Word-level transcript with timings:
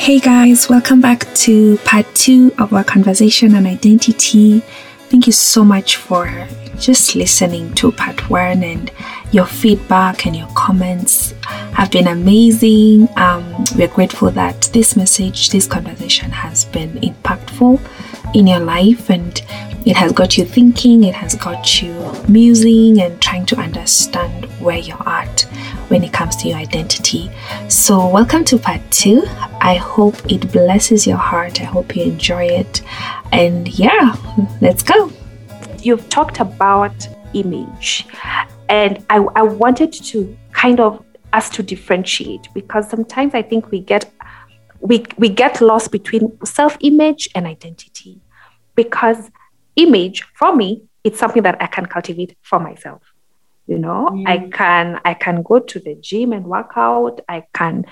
Hey 0.00 0.18
guys, 0.18 0.70
welcome 0.70 1.02
back 1.02 1.26
to 1.34 1.76
part 1.84 2.06
two 2.14 2.54
of 2.56 2.72
our 2.72 2.82
conversation 2.82 3.54
on 3.54 3.66
identity. 3.66 4.60
Thank 5.10 5.26
you 5.26 5.32
so 5.34 5.62
much 5.62 5.96
for 5.96 6.48
just 6.78 7.14
listening 7.14 7.74
to 7.74 7.92
part 7.92 8.30
one 8.30 8.64
and 8.64 8.90
your 9.30 9.44
feedback 9.44 10.24
and 10.24 10.34
your 10.34 10.48
comments 10.54 11.34
have 11.42 11.90
been 11.90 12.08
amazing. 12.08 13.10
Um, 13.18 13.66
we're 13.76 13.88
grateful 13.88 14.30
that 14.30 14.70
this 14.72 14.96
message, 14.96 15.50
this 15.50 15.66
conversation 15.66 16.30
has 16.30 16.64
been 16.64 16.92
impactful 17.02 17.78
in 18.34 18.46
your 18.46 18.60
life 18.60 19.10
and 19.10 19.38
it 19.84 19.96
has 19.96 20.12
got 20.12 20.38
you 20.38 20.46
thinking, 20.46 21.04
it 21.04 21.14
has 21.14 21.34
got 21.34 21.82
you 21.82 21.92
musing 22.26 23.02
and 23.02 23.20
trying 23.20 23.44
to 23.44 23.56
understand 23.56 24.46
where 24.60 24.78
you're 24.78 25.06
at 25.06 25.39
when 25.90 26.04
it 26.04 26.12
comes 26.12 26.36
to 26.36 26.48
your 26.48 26.56
identity. 26.56 27.30
So, 27.68 28.08
welcome 28.08 28.44
to 28.46 28.58
part 28.58 28.80
two. 28.90 29.24
I 29.60 29.74
hope 29.74 30.14
it 30.30 30.50
blesses 30.52 31.06
your 31.06 31.16
heart. 31.16 31.60
I 31.60 31.64
hope 31.64 31.96
you 31.96 32.04
enjoy 32.04 32.44
it. 32.44 32.82
And 33.32 33.68
yeah, 33.78 34.14
let's 34.60 34.82
go. 34.82 35.12
You've 35.82 36.08
talked 36.08 36.40
about 36.40 36.94
image, 37.34 38.06
and 38.68 39.04
I, 39.10 39.16
I 39.34 39.42
wanted 39.42 39.92
to 39.92 40.36
kind 40.52 40.80
of 40.80 41.04
us 41.32 41.48
to 41.50 41.62
differentiate 41.62 42.48
because 42.54 42.88
sometimes 42.88 43.34
I 43.34 43.42
think 43.42 43.70
we 43.70 43.80
get 43.80 44.10
we, 44.80 45.04
we 45.18 45.28
get 45.28 45.60
lost 45.60 45.92
between 45.92 46.38
self-image 46.44 47.28
and 47.34 47.46
identity 47.46 48.20
because 48.74 49.30
image 49.76 50.22
for 50.34 50.54
me 50.56 50.82
it's 51.04 51.18
something 51.18 51.42
that 51.42 51.60
i 51.62 51.66
can 51.66 51.86
cultivate 51.86 52.36
for 52.42 52.58
myself 52.58 53.09
you 53.70 53.78
know? 53.78 54.10
Mm. 54.12 54.24
i 54.26 54.36
can 54.50 55.00
i 55.04 55.14
can 55.14 55.42
go 55.42 55.60
to 55.60 55.78
the 55.78 55.94
gym 55.94 56.32
and 56.32 56.44
work 56.44 56.72
out. 56.76 57.20
I 57.28 57.44
can 57.54 57.86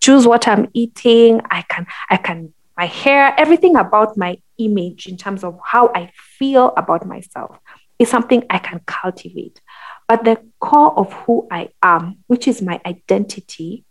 choose 0.00 0.26
what 0.26 0.46
i'm 0.48 0.68
eating. 0.72 1.40
I 1.50 1.62
can 1.62 1.86
i 2.08 2.16
can 2.16 2.54
my 2.76 2.86
hair 2.86 3.34
everything 3.36 3.76
about 3.76 4.16
my 4.16 4.38
image 4.58 5.06
in 5.06 5.16
terms 5.16 5.42
of 5.42 5.58
how 5.72 5.90
i 5.94 6.10
feel 6.38 6.72
about 6.76 7.06
myself 7.06 7.58
is 7.98 8.08
something 8.08 8.44
i 8.48 8.58
can 8.58 8.80
cultivate. 8.86 9.60
But 10.08 10.24
the 10.24 10.36
core 10.60 10.96
of 10.96 11.12
who 11.12 11.48
i 11.50 11.70
am 11.82 12.18
which 12.28 12.46
is 12.46 12.62
my 12.62 12.80
identity 12.86 13.84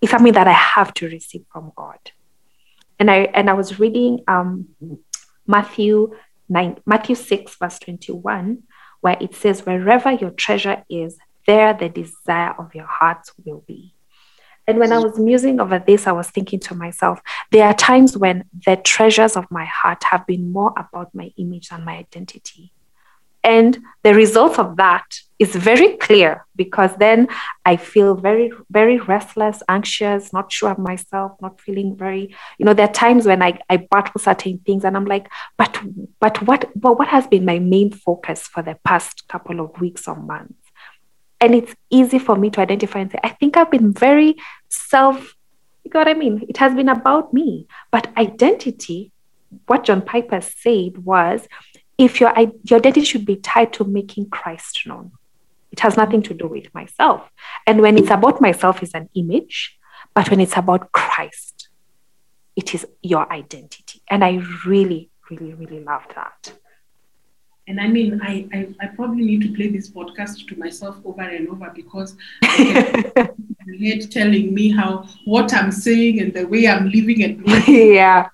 is 0.00 0.10
something 0.10 0.32
that 0.32 0.48
i 0.48 0.58
have 0.76 0.92
to 0.94 1.06
receive 1.06 1.44
from 1.52 1.72
god. 1.76 2.02
And 2.98 3.08
i 3.10 3.18
and 3.38 3.48
i 3.48 3.52
was 3.52 3.78
reading 3.78 4.24
um 4.26 4.68
matthew 5.46 6.14
9, 6.52 6.82
Matthew 6.84 7.14
6, 7.14 7.56
verse 7.56 7.78
21, 7.78 8.62
where 9.02 9.18
it 9.20 9.34
says, 9.34 9.66
Wherever 9.66 10.10
your 10.10 10.30
treasure 10.30 10.82
is, 10.88 11.18
there 11.46 11.74
the 11.74 11.90
desire 11.90 12.54
of 12.58 12.74
your 12.74 12.86
heart 12.86 13.28
will 13.44 13.62
be. 13.66 13.94
And 14.66 14.78
when 14.78 14.92
I 14.92 14.98
was 14.98 15.18
musing 15.18 15.60
over 15.60 15.80
this, 15.80 16.06
I 16.06 16.12
was 16.12 16.30
thinking 16.30 16.60
to 16.60 16.74
myself, 16.74 17.20
there 17.50 17.66
are 17.66 17.74
times 17.74 18.16
when 18.16 18.44
the 18.64 18.76
treasures 18.76 19.36
of 19.36 19.50
my 19.50 19.64
heart 19.64 20.04
have 20.04 20.24
been 20.26 20.52
more 20.52 20.72
about 20.76 21.14
my 21.14 21.32
image 21.36 21.68
than 21.68 21.84
my 21.84 21.96
identity. 21.96 22.72
And 23.44 23.78
the 24.02 24.14
result 24.14 24.58
of 24.58 24.76
that 24.76 25.04
is 25.38 25.56
very 25.56 25.96
clear 25.96 26.46
because 26.54 26.94
then 26.98 27.26
I 27.64 27.76
feel 27.76 28.14
very, 28.14 28.52
very 28.70 29.00
restless, 29.00 29.60
anxious, 29.68 30.32
not 30.32 30.52
sure 30.52 30.70
of 30.70 30.78
myself, 30.78 31.32
not 31.40 31.60
feeling 31.60 31.96
very, 31.96 32.34
you 32.58 32.64
know, 32.64 32.74
there 32.74 32.88
are 32.88 32.92
times 32.92 33.26
when 33.26 33.42
I, 33.42 33.58
I 33.68 33.78
battle 33.78 34.20
certain 34.20 34.58
things 34.58 34.84
and 34.84 34.96
I'm 34.96 35.06
like, 35.06 35.28
but 35.56 35.80
but 36.20 36.40
what 36.42 36.70
but 36.76 36.98
what 36.98 37.08
has 37.08 37.26
been 37.26 37.44
my 37.44 37.58
main 37.58 37.90
focus 37.90 38.42
for 38.46 38.62
the 38.62 38.76
past 38.84 39.26
couple 39.26 39.58
of 39.58 39.80
weeks 39.80 40.06
or 40.06 40.14
months? 40.14 40.54
And 41.40 41.56
it's 41.56 41.74
easy 41.90 42.20
for 42.20 42.36
me 42.36 42.50
to 42.50 42.60
identify 42.60 43.00
and 43.00 43.10
say, 43.10 43.18
I 43.24 43.30
think 43.30 43.56
I've 43.56 43.70
been 43.72 43.92
very 43.92 44.36
self, 44.68 45.34
you 45.82 45.90
know 45.92 45.98
what 46.00 46.08
I 46.08 46.14
mean? 46.14 46.46
It 46.48 46.58
has 46.58 46.72
been 46.72 46.88
about 46.88 47.34
me. 47.34 47.66
But 47.90 48.16
identity, 48.16 49.10
what 49.66 49.82
John 49.82 50.02
Piper 50.02 50.40
said 50.40 51.04
was 51.04 51.48
if 51.98 52.20
your, 52.20 52.32
your 52.64 52.78
identity 52.78 53.04
should 53.04 53.26
be 53.26 53.36
tied 53.36 53.72
to 53.74 53.84
making 53.84 54.30
Christ 54.30 54.86
known. 54.86 55.12
It 55.70 55.80
has 55.80 55.96
nothing 55.96 56.22
to 56.24 56.34
do 56.34 56.46
with 56.46 56.72
myself. 56.74 57.30
And 57.66 57.80
when 57.80 57.96
it's 57.96 58.10
about 58.10 58.40
myself, 58.40 58.82
it's 58.82 58.94
an 58.94 59.08
image. 59.14 59.78
But 60.14 60.30
when 60.30 60.40
it's 60.40 60.56
about 60.56 60.92
Christ, 60.92 61.68
it 62.54 62.74
is 62.74 62.86
your 63.02 63.30
identity. 63.32 64.02
And 64.10 64.22
I 64.22 64.42
really, 64.66 65.10
really, 65.30 65.54
really 65.54 65.80
love 65.80 66.02
that. 66.14 66.52
And 67.68 67.80
I 67.80 67.86
mean, 67.86 68.20
I, 68.22 68.46
I, 68.52 68.68
I, 68.80 68.86
probably 68.88 69.24
need 69.24 69.42
to 69.42 69.54
play 69.54 69.68
this 69.68 69.88
podcast 69.88 70.48
to 70.48 70.58
myself 70.58 70.96
over 71.04 71.22
and 71.22 71.48
over 71.48 71.72
because 71.72 72.16
head 72.42 74.10
telling 74.10 74.52
me 74.52 74.70
how 74.70 75.06
what 75.24 75.54
I'm 75.54 75.70
saying 75.70 76.20
and 76.20 76.34
the 76.34 76.46
way 76.46 76.66
I'm 76.66 76.90
living 76.90 77.22
and 77.22 77.68
yeah 77.68 78.28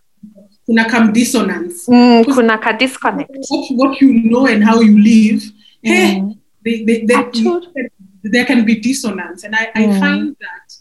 kuna 0.68 0.84
come 0.84 1.12
dissonance 1.12 1.88
mm, 1.88 2.24
kuna 2.24 2.58
ka 2.58 2.72
disconnect 2.72 3.30
what, 3.48 3.70
what 3.70 4.00
you 4.00 4.12
know 4.12 4.46
and 4.46 4.62
how 4.62 4.80
you 4.80 4.98
live 4.98 5.42
mm. 5.42 5.52
hey, 5.82 6.22
they, 6.64 6.84
they, 6.84 7.06
they, 7.06 7.90
there 8.24 8.44
can 8.44 8.64
be 8.64 8.74
dissonance 8.74 9.44
and 9.44 9.56
I, 9.56 9.70
I 9.74 9.82
mm. 9.86 10.00
find 10.00 10.36
that 10.40 10.74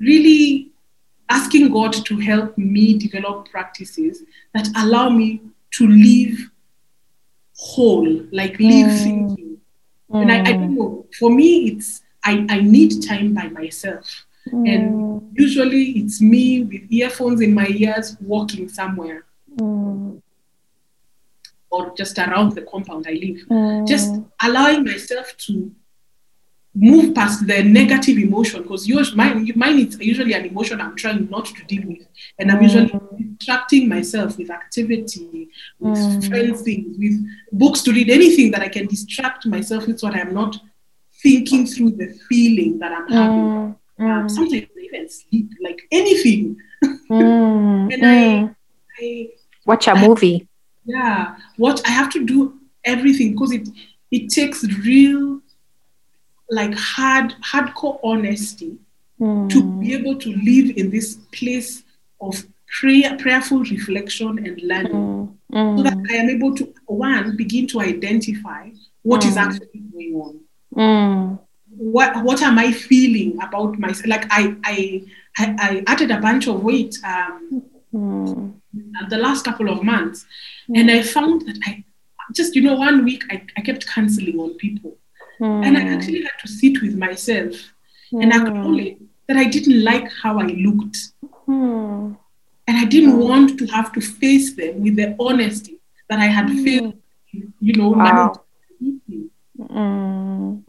really 0.00 0.70
asking 1.30 1.72
God 1.72 1.92
to 1.92 2.18
help 2.18 2.58
me 2.58 2.98
develop 2.98 3.48
practices 3.48 4.22
that 4.52 4.68
allow 4.76 5.08
me 5.08 5.40
to 5.72 5.88
live 5.88 6.38
whole, 7.56 8.08
like 8.32 8.58
live 8.58 8.88
mm. 8.88 9.02
thinking. 9.02 9.58
Mm. 10.10 10.22
And 10.22 10.32
I, 10.32 10.40
I, 10.40 10.52
don't 10.52 10.74
know, 10.74 11.06
for 11.18 11.30
me, 11.30 11.68
it's 11.68 12.02
I, 12.24 12.46
I 12.48 12.60
need 12.60 13.06
time 13.06 13.34
by 13.34 13.48
myself. 13.48 14.26
Mm. 14.52 14.74
And 14.74 15.32
usually 15.34 15.84
it's 15.92 16.20
me 16.20 16.62
with 16.62 16.82
earphones 16.90 17.40
in 17.40 17.54
my 17.54 17.66
ears 17.68 18.16
walking 18.20 18.68
somewhere. 18.68 19.24
Mm. 19.56 20.20
Or 21.70 21.94
just 21.96 22.18
around 22.18 22.52
the 22.52 22.62
compound 22.62 23.06
I 23.08 23.12
live. 23.12 23.38
Mm. 23.48 23.86
Just 23.86 24.14
allowing 24.40 24.84
myself 24.84 25.36
to 25.46 25.72
move 26.76 27.14
past 27.14 27.46
the 27.46 27.62
negative 27.62 28.18
emotion 28.18 28.62
because 28.62 28.88
yours 28.88 29.14
mine, 29.14 29.48
mine 29.54 29.78
is 29.78 29.96
usually 30.00 30.32
an 30.32 30.44
emotion 30.44 30.80
I'm 30.80 30.96
trying 30.96 31.30
not 31.30 31.46
to 31.46 31.64
deal 31.64 31.86
with. 31.86 32.06
And 32.38 32.50
I'm 32.50 32.62
usually 32.62 32.88
mm. 32.88 33.38
distracting 33.38 33.88
myself 33.88 34.36
with 34.36 34.50
activity, 34.50 35.48
with 35.78 35.96
mm. 35.96 36.28
friends 36.28 36.62
things, 36.62 36.96
with 36.98 37.24
books 37.52 37.82
to 37.82 37.92
read, 37.92 38.10
anything 38.10 38.50
that 38.52 38.62
I 38.62 38.68
can 38.68 38.86
distract 38.86 39.46
myself 39.46 39.86
with 39.86 40.00
so 40.00 40.08
I'm 40.08 40.34
not 40.34 40.56
thinking 41.22 41.66
through 41.66 41.92
the 41.92 42.08
feeling 42.28 42.78
that 42.80 42.92
I'm 42.92 43.08
having. 43.08 43.76
Um, 43.98 44.06
mm. 44.06 44.30
sometimes 44.30 44.66
I 44.76 44.80
even 44.80 45.08
sleep, 45.08 45.50
like 45.62 45.80
anything. 45.90 46.56
Mm. 47.10 47.92
and 47.92 48.06
I, 48.06 48.16
mm. 48.16 48.56
I 48.98 49.28
watch 49.66 49.88
a 49.88 49.94
movie. 49.94 50.48
yeah, 50.86 51.36
what 51.56 51.82
I 51.86 51.90
have 51.90 52.10
to 52.12 52.24
do 52.24 52.58
everything 52.84 53.32
because 53.32 53.52
it 53.52 53.68
it 54.10 54.30
takes 54.30 54.64
real, 54.64 55.40
like 56.50 56.74
hard, 56.74 57.34
hardcore 57.42 57.98
honesty 58.02 58.78
mm. 59.20 59.50
to 59.50 59.62
be 59.80 59.94
able 59.94 60.16
to 60.16 60.30
live 60.30 60.76
in 60.76 60.90
this 60.90 61.16
place 61.32 61.82
of 62.20 62.42
prayer, 62.80 63.16
prayerful 63.18 63.60
reflection 63.60 64.38
and 64.38 64.60
learning, 64.62 65.38
mm. 65.52 65.76
so 65.76 65.82
that 65.82 65.98
I 66.10 66.16
am 66.16 66.30
able 66.30 66.54
to 66.54 66.72
one 66.86 67.36
begin 67.36 67.66
to 67.68 67.80
identify 67.80 68.70
what 69.02 69.24
is 69.24 69.36
actually 69.36 69.82
going 69.92 70.40
on 70.76 71.38
what 71.76 72.22
what 72.24 72.42
am 72.42 72.58
I 72.58 72.72
feeling 72.72 73.40
about 73.42 73.78
myself? 73.78 74.06
Like 74.06 74.26
I 74.30 74.56
I 74.64 75.04
I, 75.36 75.82
added 75.86 76.10
a 76.10 76.20
bunch 76.20 76.46
of 76.46 76.62
weight 76.62 76.96
um, 77.04 77.62
mm. 77.92 78.54
the 79.08 79.18
last 79.18 79.44
couple 79.44 79.68
of 79.68 79.82
months, 79.82 80.26
mm. 80.68 80.78
and 80.78 80.90
I 80.90 81.02
found 81.02 81.42
that 81.42 81.58
I 81.66 81.84
just 82.32 82.54
you 82.54 82.62
know 82.62 82.74
one 82.76 83.04
week 83.04 83.22
I, 83.30 83.44
I 83.56 83.60
kept 83.60 83.86
canceling 83.86 84.38
on 84.38 84.54
people, 84.54 84.96
mm. 85.40 85.64
and 85.64 85.76
I 85.76 85.82
actually 85.82 86.22
had 86.22 86.38
to 86.42 86.48
sit 86.48 86.80
with 86.82 86.96
myself 86.96 87.54
and 88.12 88.32
hmm. 88.32 88.46
acknowledge 88.46 88.98
that 89.26 89.36
I 89.36 89.44
didn't 89.44 89.82
like 89.82 90.08
how 90.22 90.38
I 90.38 90.46
looked, 90.46 90.98
hmm. 91.46 92.12
and 92.68 92.76
I 92.76 92.84
didn't 92.84 93.12
hmm. 93.12 93.28
want 93.28 93.58
to 93.58 93.66
have 93.66 93.92
to 93.94 94.00
face 94.00 94.54
them 94.54 94.80
with 94.80 94.96
the 94.96 95.16
honesty 95.18 95.80
that 96.08 96.20
I 96.20 96.26
had 96.26 96.48
failed, 96.48 96.94
you 97.32 97.72
know, 97.74 97.88
wow. 97.88 98.44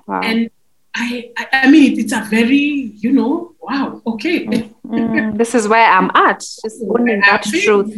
Wow. 0.07 0.21
And 0.21 0.49
I, 0.95 1.31
I, 1.37 1.47
I 1.51 1.71
mean, 1.71 1.99
it's 1.99 2.13
a 2.13 2.21
very, 2.21 2.93
you 2.95 3.11
know, 3.11 3.53
wow, 3.59 4.01
okay. 4.07 4.45
Mm, 4.45 5.37
this 5.37 5.53
is 5.53 5.67
where 5.67 5.85
I'm 5.85 6.09
at, 6.15 6.39
just 6.39 6.81
owning 6.89 7.19
that 7.21 7.43
truth. 7.43 7.93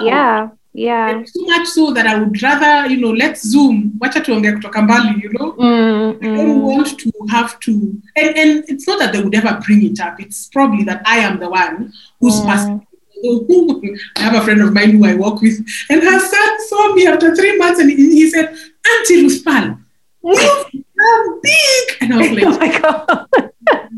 Yeah, 0.00 0.50
yeah. 0.72 1.10
And 1.10 1.28
so 1.28 1.40
much 1.42 1.66
so 1.66 1.92
that 1.92 2.06
I 2.06 2.18
would 2.18 2.40
rather, 2.40 2.88
you 2.88 3.00
know, 3.00 3.10
let's 3.10 3.42
zoom, 3.42 3.92
wacha 3.98 4.20
tuongea 4.20 4.52
kutoka 4.52 4.82
mbali, 4.82 5.22
you 5.22 5.32
know. 5.32 5.52
Mm, 5.52 6.16
I 6.22 6.36
don't 6.36 6.60
mm. 6.60 6.62
want 6.62 6.98
to 6.98 7.12
have 7.30 7.58
to, 7.60 7.72
and, 8.14 8.38
and 8.38 8.64
it's 8.68 8.86
not 8.86 9.00
that 9.00 9.12
they 9.12 9.22
would 9.22 9.34
ever 9.34 9.60
bring 9.66 9.84
it 9.84 9.98
up. 10.00 10.20
It's 10.20 10.48
probably 10.48 10.84
that 10.84 11.02
I 11.04 11.18
am 11.18 11.40
the 11.40 11.50
one 11.50 11.92
who's 12.20 12.40
mm. 12.40 12.46
passing 12.46 12.86
I 14.16 14.20
have 14.20 14.34
a 14.34 14.44
friend 14.44 14.60
of 14.60 14.74
mine 14.74 14.90
who 14.90 15.06
I 15.06 15.14
work 15.14 15.40
with, 15.40 15.58
and 15.88 16.02
her 16.02 16.20
son 16.20 16.68
saw 16.68 16.92
me 16.92 17.06
after 17.06 17.34
three 17.34 17.56
months, 17.56 17.80
and 17.80 17.90
he, 17.90 18.30
said, 18.30 18.50
"Auntie 18.50 19.24
Ruspal, 19.24 19.82
I'm 21.00 21.40
big. 21.40 21.96
And 22.00 22.14
I 22.14 22.16
was 22.18 22.30
like, 22.30 22.44
oh 22.46 22.58
my 22.58 22.80
God. 22.80 23.28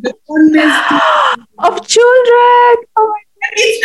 the 0.02 1.46
of 1.58 1.86
children. 1.86 2.86
Oh 2.96 3.14
my 3.14 3.20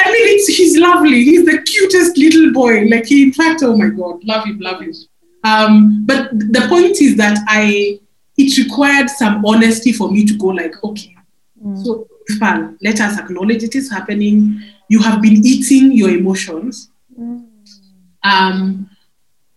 I 0.05 0.11
mean, 0.11 0.39
he's 0.47 0.77
lovely. 0.77 1.23
He's 1.23 1.45
the 1.45 1.61
cutest 1.61 2.17
little 2.17 2.51
boy. 2.51 2.85
Like 2.85 3.05
he, 3.05 3.23
in 3.23 3.33
fact, 3.33 3.61
oh 3.63 3.77
my 3.77 3.89
God, 3.89 4.23
love 4.23 4.45
him, 4.45 4.59
love 4.59 4.81
him. 4.81 4.93
Um, 5.43 6.05
but 6.05 6.31
the 6.31 6.65
point 6.69 7.01
is 7.01 7.15
that 7.17 7.37
I, 7.47 7.99
it 8.37 8.57
required 8.57 9.09
some 9.09 9.45
honesty 9.45 9.91
for 9.93 10.09
me 10.11 10.25
to 10.25 10.37
go 10.37 10.47
like, 10.47 10.83
okay, 10.83 11.15
mm. 11.63 11.83
so 11.83 12.07
fun. 12.39 12.77
Let 12.81 12.99
us 13.01 13.19
acknowledge 13.19 13.63
it 13.63 13.75
is 13.75 13.91
happening. 13.91 14.61
You 14.89 15.01
have 15.01 15.21
been 15.21 15.45
eating 15.45 15.91
your 15.91 16.09
emotions. 16.09 16.89
Mm. 17.19 17.47
Um, 18.23 18.89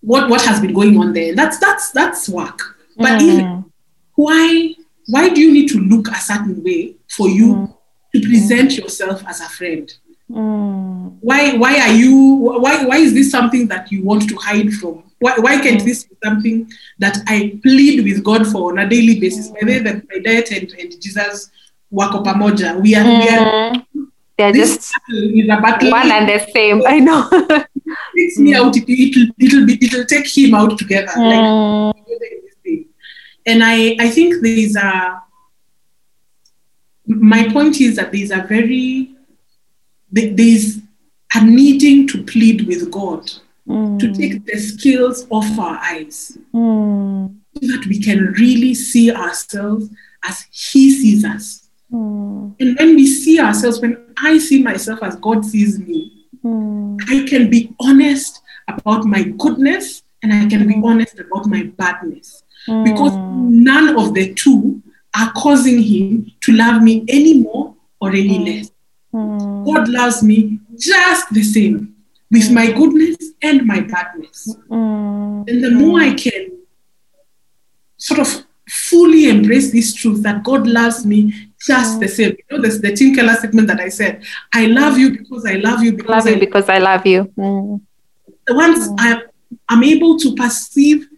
what 0.01 0.29
what 0.29 0.43
has 0.43 0.61
been 0.61 0.73
going 0.73 0.99
on 0.99 1.13
there? 1.13 1.35
That's 1.35 1.59
that's 1.59 1.91
that's 1.93 2.29
work. 2.29 2.76
But 2.97 3.21
mm. 3.21 3.65
why 4.15 4.75
why 5.09 5.29
do 5.29 5.41
you 5.41 5.53
need 5.53 5.69
to 5.69 5.79
look 5.79 6.09
a 6.09 6.17
certain 6.17 6.63
way 6.63 6.97
for 7.09 7.29
you 7.29 7.55
mm. 7.55 7.77
to 8.15 8.21
present 8.21 8.71
mm. 8.71 8.79
yourself 8.79 9.23
as 9.27 9.41
a 9.41 9.49
friend? 9.49 9.93
Mm. 10.31 11.19
Why 11.21 11.57
why 11.57 11.79
are 11.81 11.93
you 11.93 12.17
why 12.61 12.85
why 12.85 12.97
is 12.97 13.15
this 13.15 13.31
something 13.31 13.69
that 13.69 13.93
you 13.93 14.03
want 14.03 14.29
to 14.29 14.37
hide 14.37 14.73
from? 14.73 15.05
Why, 15.19 15.35
why 15.39 15.61
can't 15.61 15.81
mm. 15.81 15.85
this 15.85 16.05
be 16.05 16.17
something 16.23 16.71
that 16.99 17.19
I 17.27 17.59
plead 17.63 18.05
with 18.05 18.23
God 18.23 18.47
for 18.47 18.73
on 18.73 18.79
a 18.79 18.89
daily 18.89 19.19
basis? 19.19 19.49
By 19.49 19.61
the 19.61 19.67
way, 19.67 19.79
that 19.79 20.03
my 20.11 20.19
diet 20.19 20.51
and, 20.53 20.71
and 20.73 21.01
Jesus 21.01 21.51
wako 21.91 22.23
pamoja. 22.23 22.81
We 22.81 22.95
are, 22.95 23.05
we 23.05 23.29
are 23.29 23.73
mm. 23.73 24.07
they're 24.37 24.53
just 24.53 24.93
is 25.09 25.49
a 25.49 25.61
battle. 25.61 25.91
one 25.91 26.11
and 26.11 26.29
the 26.29 26.47
same. 26.53 26.83
I 26.87 26.99
know. 26.99 27.29
it 27.33 27.67
takes 28.17 28.39
me 28.39 28.55
out. 28.55 28.77
It, 28.77 28.85
it'll, 28.89 29.29
it'll, 29.39 29.67
be, 29.67 29.79
it'll 29.81 30.05
take 30.05 30.27
him 30.37 30.55
out 30.55 30.77
together. 30.79 31.13
Mm. 31.17 31.95
Like, 31.95 32.46
and 33.47 33.63
I, 33.65 33.97
I 34.01 34.11
think 34.11 34.43
these 34.43 34.77
are, 34.77 35.23
my 37.07 37.49
point 37.53 37.81
is 37.81 37.97
that 37.97 38.11
these 38.11 38.33
are 38.33 38.45
very, 38.47 39.15
these 40.11 40.81
are 41.35 41.45
needing 41.45 42.09
to 42.09 42.25
plead 42.25 42.67
with 42.67 42.91
God 42.91 43.31
mm. 43.69 43.99
to 44.01 44.13
take 44.13 44.45
the 44.47 44.59
skills 44.59 45.27
off 45.31 45.59
our 45.59 45.79
eyes 45.79 46.37
mm. 46.53 47.37
so 47.55 47.61
that 47.61 47.87
we 47.89 48.01
can 48.03 48.33
really 48.39 48.75
see 48.75 49.13
ourselves 49.13 49.89
as 50.25 50.47
He 50.51 50.91
sees 50.91 51.25
us. 51.25 51.69
Mm. 51.93 52.57
And 52.59 52.77
when 52.79 52.97
we 52.97 53.07
see 53.07 53.39
ourselves, 53.39 53.81
when 53.81 54.13
I 54.19 54.39
see 54.39 54.63
myself 54.63 55.03
as 55.03 55.17
God 55.17 55.45
sees 55.45 55.79
me, 55.79 56.27
mm. 56.45 56.99
I 57.09 57.29
can 57.29 57.49
be 57.49 57.75
honest 57.81 58.41
about 58.67 59.05
my 59.05 59.23
goodness 59.23 60.03
and 60.23 60.33
I 60.33 60.47
can 60.47 60.67
be 60.67 60.81
honest 60.85 61.21
about 61.21 61.47
my 61.47 61.65
badness. 61.77 62.43
Because 62.67 63.13
none 63.15 63.99
of 63.99 64.15
the 64.15 64.35
two 64.35 64.83
are 65.17 65.33
causing 65.33 65.83
Him 65.83 66.33
to 66.43 66.53
love 66.53 66.83
me 66.83 67.05
any 67.09 67.39
more 67.39 67.75
or 68.01 68.11
any 68.11 68.39
less. 68.39 68.71
God 69.13 69.89
loves 69.89 70.23
me 70.23 70.61
just 70.77 71.33
the 71.33 71.43
same 71.43 71.95
with 72.31 72.51
my 72.51 72.71
goodness 72.73 73.17
and 73.43 73.65
my 73.67 73.81
badness. 73.81 74.55
Mm. 74.69 75.49
And 75.49 75.65
the 75.65 75.71
more 75.71 76.01
I 76.01 76.13
can 76.15 76.59
sort 77.97 78.21
of 78.21 78.45
fully 78.69 79.29
embrace 79.29 79.73
this 79.73 79.95
truth 79.95 80.23
that 80.23 80.43
God 80.43 80.67
loves 80.67 81.07
me 81.07 81.51
just 81.65 81.97
mm. 81.97 82.01
the 82.01 82.09
same. 82.09 82.31
You 82.31 82.57
know, 82.57 82.63
this 82.63 82.79
the 82.79 82.93
Tim 82.95 83.15
Keller 83.15 83.35
statement 83.35 83.69
that 83.69 83.81
I 83.81 83.89
said, 83.89 84.25
I 84.53 84.67
love 84.67 84.99
you 84.99 85.17
because 85.17 85.47
I 85.47 85.55
love 85.55 85.83
you 85.83 85.93
because 85.93 86.25
love 86.25 86.27
you 86.27 86.37
I 86.37 86.41
because 86.41 86.69
I 86.69 86.79
love 86.79 87.07
you. 87.07 87.25
Mm. 87.39 87.81
Once 88.49 88.89
mm. 88.89 88.97
I, 88.99 89.23
I'm 89.69 89.85
able 89.85 90.19
to 90.19 90.35
perceive 90.35 91.09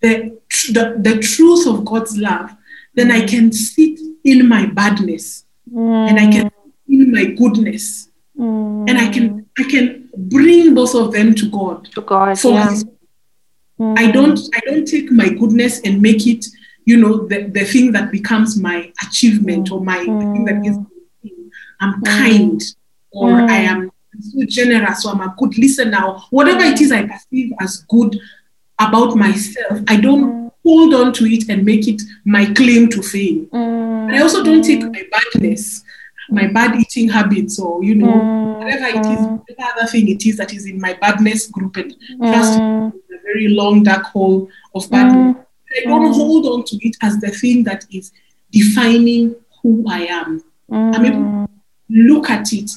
the, 0.00 0.38
the, 0.66 0.96
the 0.98 1.18
truth 1.20 1.66
of 1.66 1.84
God's 1.84 2.16
love, 2.16 2.50
then 2.94 3.10
I 3.10 3.26
can 3.26 3.52
sit 3.52 3.98
in 4.24 4.48
my 4.48 4.66
badness 4.66 5.44
and 5.74 6.18
I 6.18 6.30
can 6.30 6.50
in 6.88 7.12
my 7.12 7.26
goodness 7.26 8.08
and 8.36 8.98
I 8.98 9.08
can 9.08 9.46
I 9.58 9.64
can 9.64 10.08
bring 10.16 10.74
both 10.74 10.94
of 10.94 11.12
them 11.12 11.34
to 11.34 11.50
God. 11.50 11.86
To 11.92 12.00
God, 12.00 12.38
yeah. 12.42 12.74
Mm. 13.78 13.98
I 13.98 14.10
don't 14.10 14.38
I 14.54 14.60
don't 14.66 14.86
take 14.86 15.10
my 15.10 15.28
goodness 15.28 15.80
and 15.82 16.02
make 16.02 16.26
it, 16.26 16.44
you 16.84 16.96
know, 16.96 17.26
the, 17.26 17.44
the 17.44 17.64
thing 17.64 17.92
that 17.92 18.10
becomes 18.10 18.58
my 18.58 18.92
achievement 19.06 19.68
mm. 19.68 19.72
or 19.72 19.84
my 19.84 19.98
mm. 19.98 20.32
thing 20.32 20.44
that 20.46 20.62
gives 20.62 20.78
me. 21.22 21.32
I'm 21.80 22.00
mm. 22.00 22.06
kind 22.06 22.62
or 23.12 23.40
I 23.42 23.58
mm. 23.58 23.68
am 23.68 23.92
so 24.20 24.44
generous 24.46 25.04
or 25.04 25.12
I'm 25.12 25.20
a 25.20 25.34
good 25.38 25.56
listener. 25.58 26.00
Whatever 26.30 26.64
it 26.64 26.80
is 26.80 26.90
I 26.90 27.06
perceive 27.06 27.52
as 27.60 27.84
good 27.88 28.18
about 28.80 29.16
myself, 29.16 29.80
I 29.88 29.96
don't 29.96 30.32
mm. 30.32 30.37
Hold 30.68 30.94
on 30.94 31.12
to 31.14 31.24
it 31.24 31.48
and 31.48 31.64
make 31.64 31.88
it 31.88 32.02
my 32.24 32.44
claim 32.52 32.88
to 32.90 33.02
fame. 33.02 33.48
But 33.50 34.14
I 34.14 34.20
also 34.20 34.44
don't 34.44 34.62
take 34.62 34.82
my 34.82 35.04
badness 35.10 35.84
my 36.28 36.46
bad 36.46 36.76
eating 36.76 37.08
habits 37.08 37.58
or 37.58 37.82
you 37.82 37.94
know 37.94 38.06
mm. 38.06 38.58
whatever 38.58 38.86
it 38.86 39.06
is 39.06 39.20
whatever 39.26 39.72
other 39.76 39.86
thing 39.86 40.08
it 40.08 40.24
is 40.26 40.36
that 40.36 40.52
is 40.52 40.66
in 40.66 40.80
my 40.80 40.92
badness 40.94 41.46
group 41.46 41.76
and 41.76 41.94
mm. 42.20 42.32
just 42.32 42.58
a 42.58 43.22
very 43.22 43.48
long 43.48 43.82
dark 43.82 44.04
hole 44.04 44.48
of 44.74 44.88
badness 44.90 45.36
mm. 45.36 45.46
i 45.76 45.84
don't 45.84 46.12
mm. 46.12 46.14
hold 46.14 46.46
on 46.46 46.64
to 46.64 46.76
it 46.86 46.96
as 47.02 47.18
the 47.18 47.30
thing 47.30 47.64
that 47.64 47.84
is 47.90 48.12
defining 48.50 49.34
who 49.62 49.84
i 49.88 50.00
am 50.00 50.42
i'm 50.70 51.04
able 51.04 51.16
to 51.16 51.22
mm. 51.22 51.48
look 51.88 52.28
at 52.30 52.52
it 52.52 52.70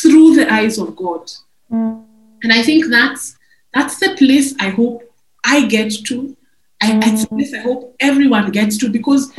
through 0.00 0.34
the 0.36 0.52
eyes 0.52 0.78
of 0.78 0.94
god 0.94 1.30
mm. 1.70 2.04
and 2.42 2.52
i 2.52 2.62
think 2.62 2.86
that's 2.88 3.36
that's 3.74 3.98
the 3.98 4.14
place 4.16 4.54
i 4.60 4.68
hope 4.68 5.02
i 5.44 5.66
get 5.66 5.90
to 6.04 6.36
I, 6.82 7.22
a 7.22 7.26
place 7.26 7.54
i 7.54 7.60
hope 7.60 7.94
everyone 8.00 8.50
gets 8.50 8.76
to 8.78 8.88
because 8.88 9.32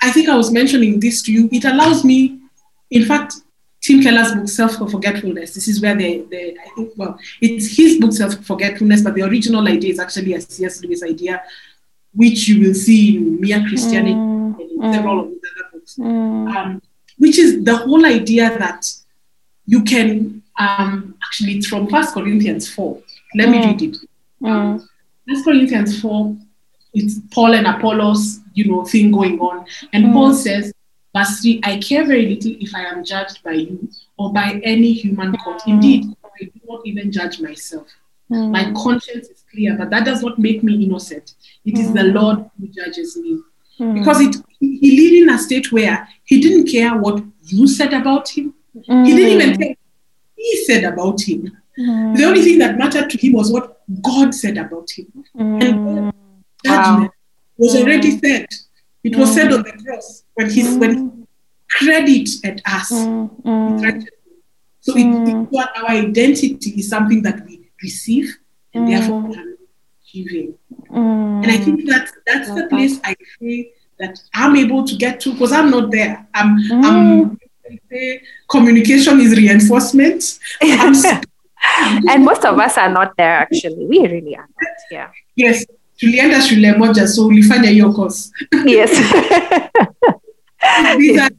I 0.00 0.12
think 0.12 0.28
I 0.28 0.36
was 0.36 0.52
mentioning 0.52 1.00
this 1.00 1.22
to 1.22 1.32
you. 1.32 1.48
It 1.50 1.64
allows 1.64 2.04
me 2.04 2.38
in 2.90 3.04
fact, 3.04 3.34
Tim 3.82 4.02
Keller's 4.02 4.34
book, 4.34 4.48
Self 4.48 4.76
Forgetfulness, 4.90 5.54
this 5.54 5.68
is 5.68 5.80
where 5.80 5.94
the, 5.94 6.26
the, 6.30 6.56
I 6.58 6.68
think, 6.74 6.92
well, 6.96 7.18
it's 7.40 7.76
his 7.76 7.98
book, 7.98 8.12
Self 8.12 8.34
Forgetfulness, 8.44 9.02
but 9.02 9.14
the 9.14 9.22
original 9.22 9.66
idea 9.68 9.92
is 9.92 9.98
actually 9.98 10.34
a 10.34 10.40
C.S. 10.40 10.82
Lewis 10.82 11.02
idea, 11.02 11.42
which 12.14 12.48
you 12.48 12.66
will 12.66 12.74
see 12.74 13.16
in 13.16 13.40
Mere 13.40 13.60
Christianity 13.68 14.14
mm, 14.14 14.60
and 14.60 14.70
in 14.70 14.78
mm, 14.78 14.94
several 14.94 15.20
of 15.20 15.28
his 15.28 15.38
other 15.52 15.68
books, 15.72 15.96
mm. 15.96 16.56
um, 16.56 16.82
which 17.18 17.38
is 17.38 17.62
the 17.62 17.76
whole 17.76 18.04
idea 18.04 18.58
that 18.58 18.90
you 19.66 19.84
can, 19.84 20.42
um, 20.58 21.14
actually, 21.22 21.58
it's 21.58 21.66
from 21.66 21.88
First 21.88 22.14
Corinthians 22.14 22.72
4. 22.72 23.00
Let 23.36 23.48
me 23.48 23.58
mm. 23.58 23.64
read 23.66 23.82
it. 23.82 23.96
Um, 24.44 24.87
First 25.28 25.44
Corinthians 25.44 26.00
4, 26.00 26.36
it's 26.94 27.20
Paul 27.30 27.54
and 27.54 27.66
Apollos, 27.66 28.40
you 28.54 28.70
know, 28.70 28.84
thing 28.84 29.10
going 29.12 29.38
on. 29.40 29.66
And 29.92 30.06
mm. 30.06 30.12
Paul 30.12 30.34
says, 30.34 30.72
Verse 31.16 31.40
3 31.40 31.60
I 31.64 31.78
care 31.78 32.06
very 32.06 32.26
little 32.26 32.54
if 32.60 32.74
I 32.74 32.84
am 32.84 33.04
judged 33.04 33.42
by 33.42 33.52
you 33.52 33.88
or 34.18 34.32
by 34.32 34.60
any 34.62 34.92
human 34.92 35.36
court. 35.36 35.60
Mm. 35.62 35.68
Indeed, 35.68 36.04
I 36.24 36.44
do 36.44 36.60
not 36.68 36.86
even 36.86 37.10
judge 37.10 37.40
myself. 37.40 37.88
Mm. 38.30 38.50
My 38.50 38.72
conscience 38.72 39.28
is 39.28 39.44
clear, 39.50 39.76
but 39.76 39.90
that 39.90 40.04
does 40.04 40.22
not 40.22 40.38
make 40.38 40.62
me 40.62 40.84
innocent. 40.84 41.34
It 41.64 41.78
is 41.78 41.92
the 41.92 42.00
mm. 42.00 42.14
Lord 42.14 42.50
who 42.58 42.68
judges 42.68 43.16
me. 43.16 43.40
Mm. 43.80 43.94
Because 43.94 44.20
it, 44.20 44.36
he 44.60 45.00
lived 45.00 45.28
in 45.28 45.34
a 45.34 45.38
state 45.38 45.72
where 45.72 46.06
he 46.24 46.40
didn't 46.40 46.70
care 46.70 46.96
what 46.96 47.22
you 47.44 47.66
said 47.66 47.94
about 47.94 48.28
him. 48.28 48.54
He 48.74 49.16
didn't 49.16 49.40
even 49.40 49.56
care 49.56 49.74
he 50.36 50.64
said 50.64 50.84
about 50.84 51.20
him. 51.20 51.56
Mm. 51.78 52.16
The 52.16 52.24
only 52.24 52.42
thing 52.42 52.58
that 52.58 52.74
mm. 52.74 52.78
mattered 52.78 53.10
to 53.10 53.18
him 53.18 53.34
was 53.34 53.52
what 53.52 53.80
God 54.02 54.34
said 54.34 54.56
about 54.58 54.90
him. 54.90 55.06
Mm. 55.36 55.62
And 55.62 56.12
judgment 56.64 57.02
wow. 57.02 57.10
was 57.56 57.74
mm. 57.74 57.82
already 57.82 58.18
said. 58.18 58.46
It 59.04 59.16
was 59.16 59.32
said 59.32 59.52
on 59.52 59.62
the 59.62 59.72
cross 59.72 60.24
when 60.34 60.50
he's 60.50 60.76
when 60.76 60.98
he 60.98 61.26
credited 61.70 62.62
us 62.66 62.90
mm. 62.92 63.42
mm. 63.42 64.06
So 64.80 64.94
it, 64.96 65.06
it, 65.06 65.68
our 65.76 65.90
identity 65.90 66.70
is 66.70 66.88
something 66.88 67.22
that 67.22 67.44
we 67.46 67.70
receive 67.82 68.36
and 68.74 68.88
therefore 68.88 69.20
we 69.20 69.36
are 69.36 69.44
achieving. 70.02 70.54
And 70.90 71.46
I 71.46 71.58
think 71.58 71.86
that 71.86 72.10
that's 72.26 72.48
the 72.54 72.66
place 72.68 72.98
I 73.04 73.14
feel 73.38 73.66
that 73.98 74.18
I'm 74.34 74.56
able 74.56 74.86
to 74.86 74.96
get 74.96 75.20
to 75.20 75.32
because 75.32 75.52
I'm 75.52 75.70
not 75.70 75.90
there. 75.90 76.26
I'm, 76.32 76.56
I'm 76.72 77.38
communication 78.48 79.20
is 79.20 79.36
reinforcement. 79.36 80.38
and 82.10 82.24
most 82.24 82.44
of 82.44 82.58
us 82.58 82.78
are 82.78 82.90
not 82.90 83.16
there 83.16 83.38
actually. 83.38 83.86
We 83.86 84.06
really 84.06 84.36
are 84.36 84.48
not. 84.48 84.76
Yeah. 84.90 85.10
Yes. 85.36 85.66
tulienda 85.98 86.42
shule 86.42 86.72
moja 86.72 87.08
so 87.08 87.26
ulifanya 87.26 87.70
hiyo 87.70 87.92
course 87.92 88.32
yes 88.66 88.90
these 90.98 91.20
are 91.20 91.30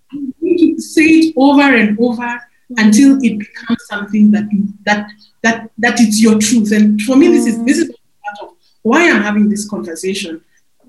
say 0.78 1.06
it 1.06 1.34
over 1.36 1.76
and 1.76 1.98
over 2.00 2.42
until 2.78 3.18
it 3.24 3.38
becomes 3.38 3.80
something 3.90 4.32
that 4.32 4.46
that 4.86 5.06
that 5.44 5.70
that 5.78 6.00
it's 6.00 6.22
your 6.22 6.40
truth 6.40 6.72
and 6.72 7.02
for 7.02 7.18
me 7.18 7.28
this 7.28 7.48
is 7.48 7.56
mm. 7.56 7.66
this 7.66 7.78
is 7.78 7.88
part 7.88 8.40
of 8.42 8.50
why 8.84 9.12
i'm 9.12 9.24
having 9.24 9.50
this 9.50 9.70
conversation 9.70 10.42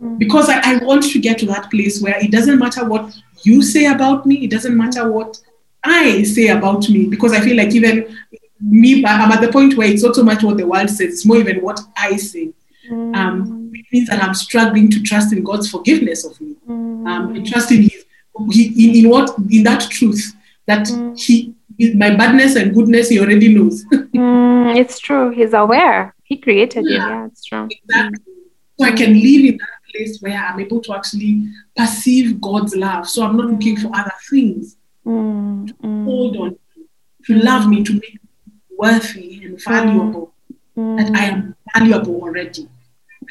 mm. 0.03 0.19
because 0.19 0.49
I, 0.49 0.61
I 0.65 0.85
want 0.85 1.05
to 1.13 1.19
get 1.21 1.39
to 1.39 1.47
that 1.47 1.71
place 1.71 2.03
where 2.03 2.19
it 2.25 2.31
doesn't 2.31 2.59
matter 2.59 2.85
what 2.85 3.17
you 3.45 3.63
say 3.63 3.87
about 3.87 4.27
me 4.27 4.45
it 4.45 4.51
doesn't 4.51 4.77
matter 4.77 5.11
what 5.11 5.41
i 5.85 6.23
say 6.25 6.49
about 6.49 6.89
me 6.89 7.07
because 7.07 7.33
i 7.33 7.41
feel 7.41 7.57
like 7.57 7.75
even 7.75 8.17
me 8.61 9.05
i'm 9.05 9.33
at 9.33 9.41
the 9.41 9.53
point 9.53 9.77
where 9.77 9.89
it's 9.89 10.03
not 10.03 10.15
so 10.15 10.23
much 10.23 10.43
what 10.43 10.57
the 10.57 10.67
world 10.67 10.89
says 10.89 11.15
it's 11.15 11.27
more 11.27 11.39
even 11.39 11.61
what 11.61 11.81
i 11.97 12.17
say 12.17 12.53
um, 12.91 13.71
it 13.75 13.87
means 13.93 14.09
that 14.09 14.23
I'm 14.23 14.35
struggling 14.35 14.91
to 14.91 15.03
trust 15.03 15.33
in 15.33 15.45
God's 15.45 15.71
forgiveness 15.71 16.25
of 16.25 16.41
me, 16.41 16.57
um, 16.67 17.35
and 17.37 17.47
trust 17.47 17.71
in 17.71 17.83
His, 17.83 18.05
in, 18.37 19.05
in 19.05 19.09
what 19.09 19.31
in 19.51 19.63
that 19.65 19.89
truth 19.91 20.35
that 20.67 20.89
He 21.17 21.55
my 21.95 22.15
badness 22.15 22.57
and 22.57 22.75
goodness, 22.75 23.09
he 23.09 23.19
already 23.21 23.55
knows. 23.55 23.85
mm, 23.93 24.77
it's 24.77 24.99
true. 24.99 25.31
He's 25.31 25.55
aware. 25.55 26.15
He 26.25 26.37
created 26.37 26.85
yeah. 26.87 26.91
you. 26.91 26.99
Yeah, 26.99 27.27
it's 27.27 27.45
true. 27.45 27.69
Exactly. 27.71 28.35
So 28.79 28.87
I 28.87 28.93
can 28.93 29.15
live 29.15 29.45
in 29.45 29.57
that 29.57 29.91
place 29.91 30.21
where 30.21 30.37
I'm 30.37 30.61
able 30.61 30.81
to 30.83 30.95
actually 30.95 31.49
perceive 31.75 32.41
God's 32.41 32.77
love. 32.77 33.09
So 33.09 33.25
I'm 33.25 33.37
not 33.37 33.47
mm. 33.47 33.53
looking 33.53 33.77
for 33.79 33.91
other 33.95 34.13
things 34.29 34.77
mm. 35.07 35.69
to 35.69 36.05
hold 36.05 36.37
on 36.37 36.51
to, 36.51 36.89
to 37.27 37.35
love 37.43 37.69
me, 37.69 37.83
to 37.83 37.95
make 37.95 38.21
worthy 38.83 39.45
and 39.45 39.63
valuable. 39.63 40.27
That 40.77 41.11
I 41.15 41.25
am 41.33 41.39
valuable 41.77 42.17
already. 42.25 42.65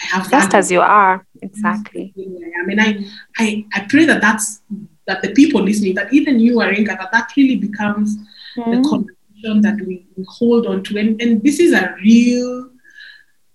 I 0.01 0.05
have 0.13 0.29
just 0.29 0.53
as 0.53 0.71
you 0.71 0.81
are. 0.81 1.25
Exactly. 1.41 2.13
I 2.59 2.65
mean, 2.67 2.79
I, 2.79 2.89
I, 3.43 3.65
I 3.73 3.79
pray 3.89 4.05
that 4.05 4.21
that's 4.21 4.61
that 5.07 5.21
the 5.23 5.31
people 5.33 5.61
listening, 5.69 5.95
that 5.95 6.13
even 6.13 6.39
you, 6.39 6.57
Arinka, 6.57 6.93
that 7.01 7.11
that 7.11 7.31
really 7.35 7.55
becomes 7.55 8.17
mm. 8.55 8.69
the 8.71 8.87
conversation 8.87 9.61
that 9.61 9.77
we, 9.87 10.05
we 10.15 10.23
hold 10.27 10.67
on 10.67 10.83
to. 10.83 10.99
And, 10.99 11.19
and 11.21 11.41
this 11.41 11.59
is 11.59 11.73
a 11.73 11.95
real, 12.03 12.69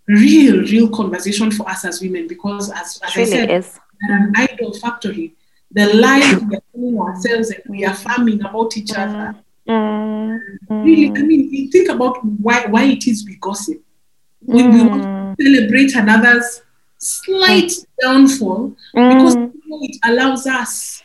real, 0.09 0.57
real 0.63 0.89
conversation 0.89 1.53
for 1.53 1.69
us 1.69 1.85
as 1.85 2.01
women 2.01 2.27
because, 2.27 2.73
as, 2.73 3.01
as 3.05 3.15
really 3.15 3.33
I 3.33 3.37
said, 3.37 3.51
is. 3.51 3.79
an 4.11 4.33
idol 4.37 4.73
factory. 4.75 5.37
The 5.71 5.95
lies 5.95 6.43
we 6.43 6.57
are 6.57 6.63
telling 6.73 6.99
ourselves 6.99 7.51
and 7.51 7.63
we 7.69 7.85
are 7.85 7.93
affirming 7.93 8.41
about 8.41 8.77
each 8.77 8.93
other. 8.97 9.37
Mm. 9.69 10.39
Really, 10.69 11.09
I 11.09 11.23
mean, 11.23 11.71
think 11.71 11.89
about 11.89 12.25
why 12.25 12.67
why 12.67 12.85
it 12.85 13.07
is 13.07 13.25
we 13.27 13.37
gossip. 13.37 13.83
When 14.41 14.73
we 14.73 14.83
want 14.85 15.03
to 15.39 15.45
celebrate 15.45 15.95
another's 15.95 16.63
slight 16.99 17.73
downfall 18.01 18.75
because 18.93 19.37
it 19.37 19.99
allows 20.05 20.47
us 20.47 21.03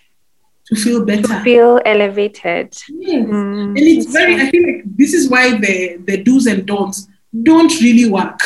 to 0.67 0.75
feel 0.75 1.05
better. 1.05 1.23
To 1.23 1.39
feel 1.41 1.81
elevated. 1.85 2.75
Yes. 2.89 3.25
Mm, 3.27 3.69
and 3.69 3.77
it's 3.77 4.11
very, 4.11 4.35
I 4.35 4.49
feel 4.49 4.65
like 4.65 4.83
this 4.97 5.13
is 5.13 5.29
why 5.29 5.57
the, 5.57 5.97
the 6.05 6.23
do's 6.23 6.47
and 6.47 6.65
don'ts 6.65 7.07
don't 7.43 7.71
really 7.81 8.09
work. 8.09 8.39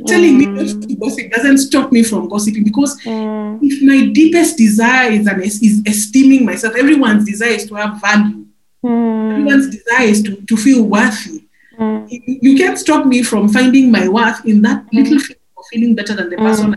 Mm. 0.00 0.06
Telling 0.06 0.38
me 0.38 0.46
not 0.46 0.82
to 0.82 0.94
gossip 0.96 1.30
doesn't 1.30 1.58
stop 1.58 1.92
me 1.92 2.02
from 2.02 2.28
gossiping 2.28 2.64
because 2.64 3.00
mm. 3.02 3.58
if 3.62 3.82
my 3.82 4.12
deepest 4.12 4.56
desire 4.56 5.10
is, 5.10 5.26
an, 5.26 5.42
is 5.42 5.82
esteeming 5.86 6.44
myself, 6.44 6.74
everyone's 6.76 7.24
desire 7.24 7.50
is 7.50 7.66
to 7.66 7.74
have 7.74 8.00
value. 8.00 8.41
Everyone's 8.84 9.70
desire 9.70 10.06
is 10.06 10.22
to, 10.22 10.36
to 10.36 10.56
feel 10.56 10.84
worthy. 10.84 11.44
You, 11.78 12.38
you, 12.42 12.56
can't 12.56 12.78
stop 12.78 13.06
me 13.06 13.22
from 13.22 13.48
finding 13.48 13.90
my 13.90 14.06
worth 14.06 14.44
in 14.44 14.62
that 14.62 14.84
little 14.92 15.18
feeling 15.18 15.42
of 15.56 15.64
feeling 15.70 15.94
better 15.94 16.14
than 16.14 16.30
the 16.30 16.36
person 16.36 16.76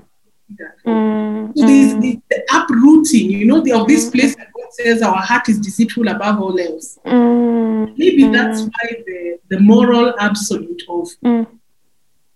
Mm, 0.85 1.57
so 1.57 1.65
there's, 1.65 1.93
the 1.95 2.21
uprooting, 2.53 3.31
you 3.31 3.45
know, 3.45 3.61
the, 3.61 3.71
of 3.71 3.87
this 3.87 4.09
place 4.09 4.35
that 4.35 4.53
God 4.53 4.71
says 4.71 5.01
our 5.01 5.15
heart 5.15 5.49
is 5.49 5.59
deceitful 5.59 6.07
above 6.07 6.39
all 6.39 6.59
else. 6.59 6.99
Mm, 7.05 7.97
Maybe 7.97 8.23
mm. 8.23 8.33
that's 8.33 8.61
why 8.61 9.03
the, 9.05 9.39
the 9.49 9.59
moral 9.59 10.13
absolute 10.19 10.83
of 10.87 11.09
mm. 11.23 11.47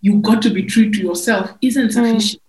you 0.01 0.19
got 0.21 0.41
to 0.41 0.49
be 0.49 0.63
true 0.63 0.89
to 0.89 0.99
yourself 0.99 1.51
isn't 1.61 1.91
sufficient. 1.91 2.41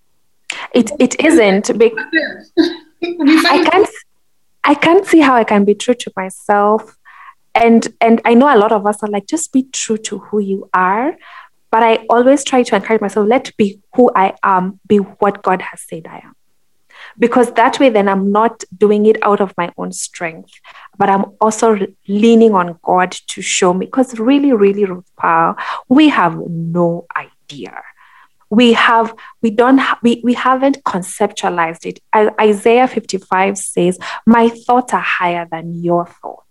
It 0.75 0.91
it 0.99 1.21
isn't. 1.21 1.79
Because 1.79 2.05
I 3.03 3.69
can't 3.71 3.89
I 4.65 4.75
can't 4.75 5.07
see 5.07 5.21
how 5.21 5.35
I 5.35 5.45
can 5.45 5.65
be 5.65 5.75
true 5.75 5.95
to 5.95 6.13
myself. 6.17 6.97
And 7.55 7.89
and 8.01 8.21
I 8.25 8.35
know 8.35 8.55
a 8.55 8.59
lot 8.59 8.73
of 8.73 8.87
us 8.87 9.03
are 9.03 9.09
like, 9.09 9.27
just 9.27 9.53
be 9.53 9.65
true 9.65 9.99
to 9.99 10.19
who 10.19 10.41
you 10.41 10.69
are. 10.73 11.17
But 11.71 11.83
I 11.83 12.05
always 12.09 12.43
try 12.43 12.63
to 12.65 12.77
encourage 12.77 13.01
myself, 13.01 13.29
let 13.29 13.57
be 13.57 13.81
who 13.95 14.11
I 14.17 14.35
am, 14.43 14.81
be 14.89 14.97
what 14.97 15.43
God 15.43 15.63
has 15.63 15.81
said 15.89 16.07
I 16.09 16.19
am. 16.19 16.35
Because 17.19 17.53
that 17.53 17.79
way, 17.79 17.91
then 17.91 18.09
I'm 18.09 18.33
not 18.33 18.65
doing 18.77 19.07
it 19.07 19.23
out 19.23 19.41
of 19.41 19.55
my 19.57 19.73
own 19.79 19.93
strength, 19.93 20.53
but 20.99 21.09
I'm 21.09 21.25
also 21.41 21.79
leaning 22.09 22.55
on 22.55 22.79
God 22.83 23.13
to 23.29 23.41
show 23.41 23.73
me. 23.73 23.87
Because 23.87 24.19
really, 24.19 24.53
really, 24.53 24.85
Ruth 24.85 25.11
Powell, 25.17 25.57
we 25.89 26.09
have 26.09 26.37
no 26.39 27.07
idea 27.17 27.83
we 28.51 28.73
have 28.73 29.15
we 29.43 29.51
don't 29.51 29.79
ha- 29.79 29.99
we, 30.03 30.21
we 30.25 30.35
haven't 30.35 30.83
conceptualized 30.85 31.87
it 31.87 32.01
isaiah 32.41 32.87
55 32.87 33.57
says 33.57 33.99
my 34.27 34.49
thoughts 34.49 34.93
are 34.93 35.01
higher 35.01 35.47
than 35.51 35.83
your 35.83 36.07
thoughts 36.07 36.50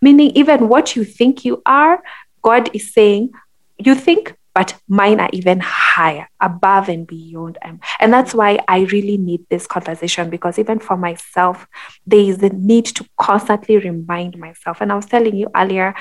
meaning 0.00 0.30
even 0.34 0.68
what 0.68 0.96
you 0.96 1.04
think 1.04 1.44
you 1.44 1.62
are 1.66 2.02
god 2.42 2.70
is 2.74 2.92
saying 2.92 3.30
you 3.78 3.94
think 3.94 4.34
but 4.58 4.74
mine 4.88 5.20
are 5.20 5.30
even 5.32 5.60
higher, 5.60 6.28
above 6.40 6.88
and 6.88 7.06
beyond. 7.06 7.58
And 8.00 8.12
that's 8.12 8.34
why 8.34 8.58
I 8.66 8.80
really 8.90 9.16
need 9.16 9.46
this 9.50 9.68
conversation 9.68 10.30
because 10.30 10.58
even 10.58 10.80
for 10.80 10.96
myself, 10.96 11.68
there 12.04 12.18
is 12.18 12.42
a 12.42 12.48
need 12.48 12.86
to 12.86 13.06
constantly 13.16 13.78
remind 13.78 14.36
myself. 14.36 14.80
And 14.80 14.90
I 14.90 14.96
was 14.96 15.06
telling 15.06 15.36
you 15.36 15.48
earlier 15.54 15.94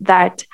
that 0.00 0.44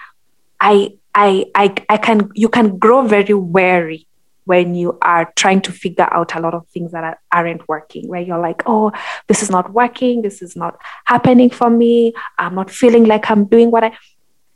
I 0.61 0.93
I 1.13 1.47
I, 1.55 1.75
I 1.89 1.97
can 1.97 2.31
you 2.35 2.49
can 2.49 2.79
grow 2.79 3.03
very 3.03 3.35
wary 3.35 4.07
when 4.49 4.75
you 4.75 4.99
are 5.03 5.31
trying 5.37 5.61
to 5.61 5.73
figure 5.73 6.09
out 6.11 6.35
a 6.35 6.41
lot 6.41 6.55
of 6.55 6.67
things 6.69 6.93
that 6.93 7.05
are, 7.05 7.21
aren't 7.31 7.69
working, 7.69 8.09
where 8.09 8.23
you're 8.23 8.41
like, 8.41 8.63
oh, 8.65 8.91
this 9.27 9.43
is 9.43 9.51
not 9.51 9.73
working, 9.75 10.23
this 10.23 10.41
is 10.41 10.57
not 10.57 10.81
happening 11.05 11.51
for 11.51 11.69
me, 11.69 12.15
I'm 12.39 12.55
not 12.55 12.71
feeling 12.71 13.05
like 13.05 13.31
I'm 13.31 13.45
doing 13.45 13.71
what 13.71 13.85
I 13.85 13.93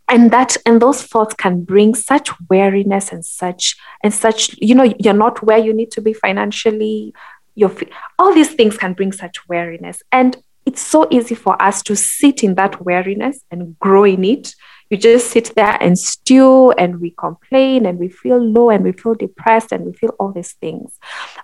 and 0.08 0.30
that 0.30 0.56
and 0.66 0.80
those 0.80 1.02
thoughts 1.02 1.34
can 1.34 1.62
bring 1.62 1.94
such 1.94 2.30
weariness 2.48 3.12
and 3.12 3.24
such 3.24 3.76
and 4.02 4.12
such 4.12 4.54
you 4.58 4.74
know 4.74 4.94
you're 4.98 5.22
not 5.26 5.42
where 5.42 5.58
you 5.58 5.72
need 5.72 5.90
to 5.92 6.00
be 6.00 6.12
financially. 6.12 7.14
You're 7.54 7.74
all 8.18 8.34
these 8.34 8.54
things 8.54 8.76
can 8.78 8.94
bring 8.94 9.12
such 9.12 9.46
weariness 9.48 10.02
and 10.10 10.36
it's 10.64 10.80
so 10.80 11.06
easy 11.10 11.34
for 11.34 11.60
us 11.60 11.82
to 11.82 11.96
sit 11.96 12.42
in 12.42 12.54
that 12.54 12.84
weariness 12.84 13.40
and 13.50 13.78
grow 13.78 14.04
in 14.04 14.24
it 14.24 14.54
you 14.92 14.98
just 14.98 15.30
sit 15.30 15.54
there 15.56 15.76
and 15.80 15.98
stew 15.98 16.70
and 16.72 17.00
we 17.00 17.10
complain 17.10 17.86
and 17.86 17.98
we 17.98 18.08
feel 18.08 18.38
low 18.38 18.70
and 18.70 18.84
we 18.84 18.92
feel 18.92 19.14
depressed 19.14 19.72
and 19.72 19.84
we 19.84 19.92
feel 19.92 20.14
all 20.20 20.30
these 20.30 20.52
things 20.52 20.98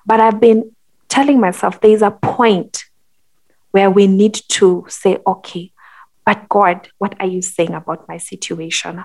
but 0.07 0.21
i've 0.21 0.41
been 0.41 0.71
telling 1.09 1.41
myself 1.41 1.81
there's 1.81 2.03
a 2.03 2.11
point 2.11 2.85
where 3.73 3.91
we 3.91 4.07
need 4.07 4.35
to 4.49 4.85
say 4.89 5.19
okay 5.27 5.73
but 6.29 6.47
God, 6.51 6.91
what 6.99 7.19
are 7.21 7.27
you 7.27 7.41
saying 7.41 7.73
about 7.73 8.07
my 8.07 8.19
situation? 8.19 9.03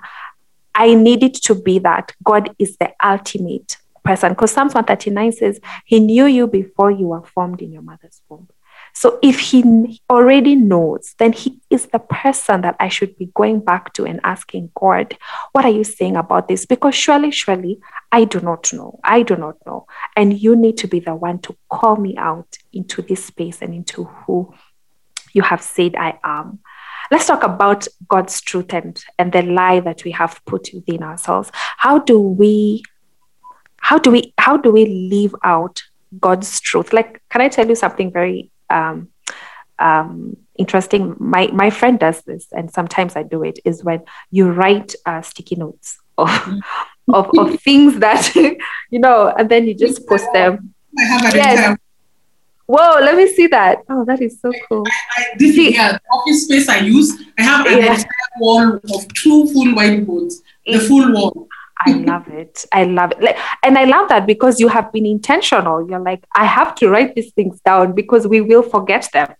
I 0.74 0.94
need 0.94 1.22
it 1.22 1.32
to 1.44 1.54
be 1.54 1.78
that 1.78 2.12
God 2.22 2.54
is 2.58 2.76
the 2.76 2.92
ultimate 3.02 3.78
person. 4.04 4.32
Because 4.32 4.52
Psalms 4.52 4.74
139 4.74 5.32
says, 5.32 5.58
He 5.86 6.00
knew 6.00 6.26
you 6.26 6.46
before 6.46 6.90
you 6.90 7.06
were 7.06 7.24
formed 7.24 7.62
in 7.62 7.72
your 7.72 7.80
mother's 7.80 8.20
womb. 8.28 8.48
So 8.94 9.18
if 9.22 9.38
He 9.38 10.00
already 10.08 10.56
knows, 10.56 11.14
then 11.18 11.32
He 11.32 11.60
is 11.70 11.86
the 11.86 11.98
person 11.98 12.62
that 12.62 12.76
I 12.80 12.88
should 12.88 13.16
be 13.16 13.30
going 13.34 13.60
back 13.60 13.92
to 13.94 14.04
and 14.04 14.20
asking 14.24 14.70
God, 14.74 15.16
What 15.52 15.64
are 15.64 15.70
you 15.70 15.84
saying 15.84 16.16
about 16.16 16.48
this? 16.48 16.66
Because 16.66 16.94
surely, 16.94 17.30
surely, 17.30 17.78
I 18.12 18.24
do 18.24 18.40
not 18.40 18.72
know. 18.72 19.00
I 19.04 19.22
do 19.22 19.36
not 19.36 19.56
know. 19.66 19.86
And 20.16 20.38
you 20.38 20.56
need 20.56 20.78
to 20.78 20.86
be 20.86 21.00
the 21.00 21.14
one 21.14 21.40
to 21.40 21.56
call 21.68 21.96
me 21.96 22.16
out 22.16 22.56
into 22.72 23.02
this 23.02 23.24
space 23.24 23.60
and 23.60 23.74
into 23.74 24.04
who 24.04 24.54
you 25.32 25.42
have 25.42 25.62
said 25.62 25.96
I 25.96 26.18
am 26.22 26.60
let's 27.10 27.26
talk 27.26 27.42
about 27.42 27.86
God's 28.08 28.40
truth 28.40 28.72
and, 28.72 29.02
and 29.18 29.32
the 29.32 29.42
lie 29.42 29.80
that 29.80 30.04
we 30.04 30.10
have 30.12 30.40
put 30.46 30.70
within 30.72 31.02
ourselves. 31.02 31.50
How 31.78 31.98
do 31.98 32.18
we 32.20 32.82
how 33.76 33.98
do 33.98 34.10
we 34.10 34.32
how 34.38 34.56
do 34.56 34.72
we 34.72 34.86
live 35.10 35.34
out 35.44 35.82
God's 36.18 36.60
truth? 36.60 36.92
Like, 36.92 37.22
can 37.30 37.40
I 37.40 37.48
tell 37.48 37.68
you 37.68 37.74
something 37.74 38.12
very 38.12 38.50
um, 38.70 39.08
um, 39.78 40.36
interesting? 40.56 41.16
My 41.18 41.48
my 41.48 41.70
friend 41.70 41.98
does 41.98 42.22
this, 42.22 42.46
and 42.52 42.70
sometimes 42.70 43.16
I 43.16 43.22
do 43.22 43.42
it. 43.42 43.58
Is 43.64 43.84
when 43.84 44.02
you 44.30 44.50
write 44.50 44.94
uh, 45.06 45.22
sticky 45.22 45.56
notes 45.56 45.98
of, 46.18 46.30
of 47.12 47.30
of 47.38 47.60
things 47.60 47.98
that 48.00 48.34
you 48.90 48.98
know, 48.98 49.32
and 49.36 49.48
then 49.48 49.66
you 49.66 49.74
just 49.74 50.06
post 50.06 50.26
them. 50.32 50.74
I 50.98 51.02
have 51.02 51.34
yes. 51.34 51.78
Whoa, 52.66 52.98
let 53.00 53.16
me 53.16 53.28
see 53.28 53.46
that. 53.48 53.82
Oh, 53.90 54.06
that 54.06 54.22
is 54.22 54.40
so 54.40 54.50
cool. 54.68 54.84
I, 54.86 55.22
I, 55.22 55.24
this 55.38 55.56
is 55.56 55.74
yeah, 55.74 55.92
the 55.92 56.00
office 56.10 56.44
space 56.44 56.68
I 56.68 56.78
use. 56.78 57.12
I 57.38 57.42
have 57.42 57.66
an 57.66 57.78
yeah. 57.78 57.92
entire 57.92 58.06
wall 58.38 58.76
of 58.76 59.14
two 59.22 59.52
full 59.52 59.74
whiteboards, 59.74 60.36
the 60.64 60.80
full 60.80 61.12
wall. 61.12 61.46
I 61.86 61.92
love 61.92 62.28
it. 62.28 62.64
I 62.72 62.84
love 62.84 63.12
it. 63.12 63.22
Like, 63.22 63.38
and 63.62 63.78
I 63.78 63.84
love 63.84 64.08
that 64.08 64.26
because 64.26 64.60
you 64.60 64.68
have 64.68 64.92
been 64.92 65.06
intentional. 65.06 65.88
You're 65.88 66.00
like, 66.00 66.24
I 66.34 66.44
have 66.44 66.74
to 66.76 66.88
write 66.88 67.14
these 67.14 67.32
things 67.32 67.60
down 67.60 67.92
because 67.92 68.26
we 68.26 68.40
will 68.40 68.62
forget 68.62 69.08
them. 69.12 69.34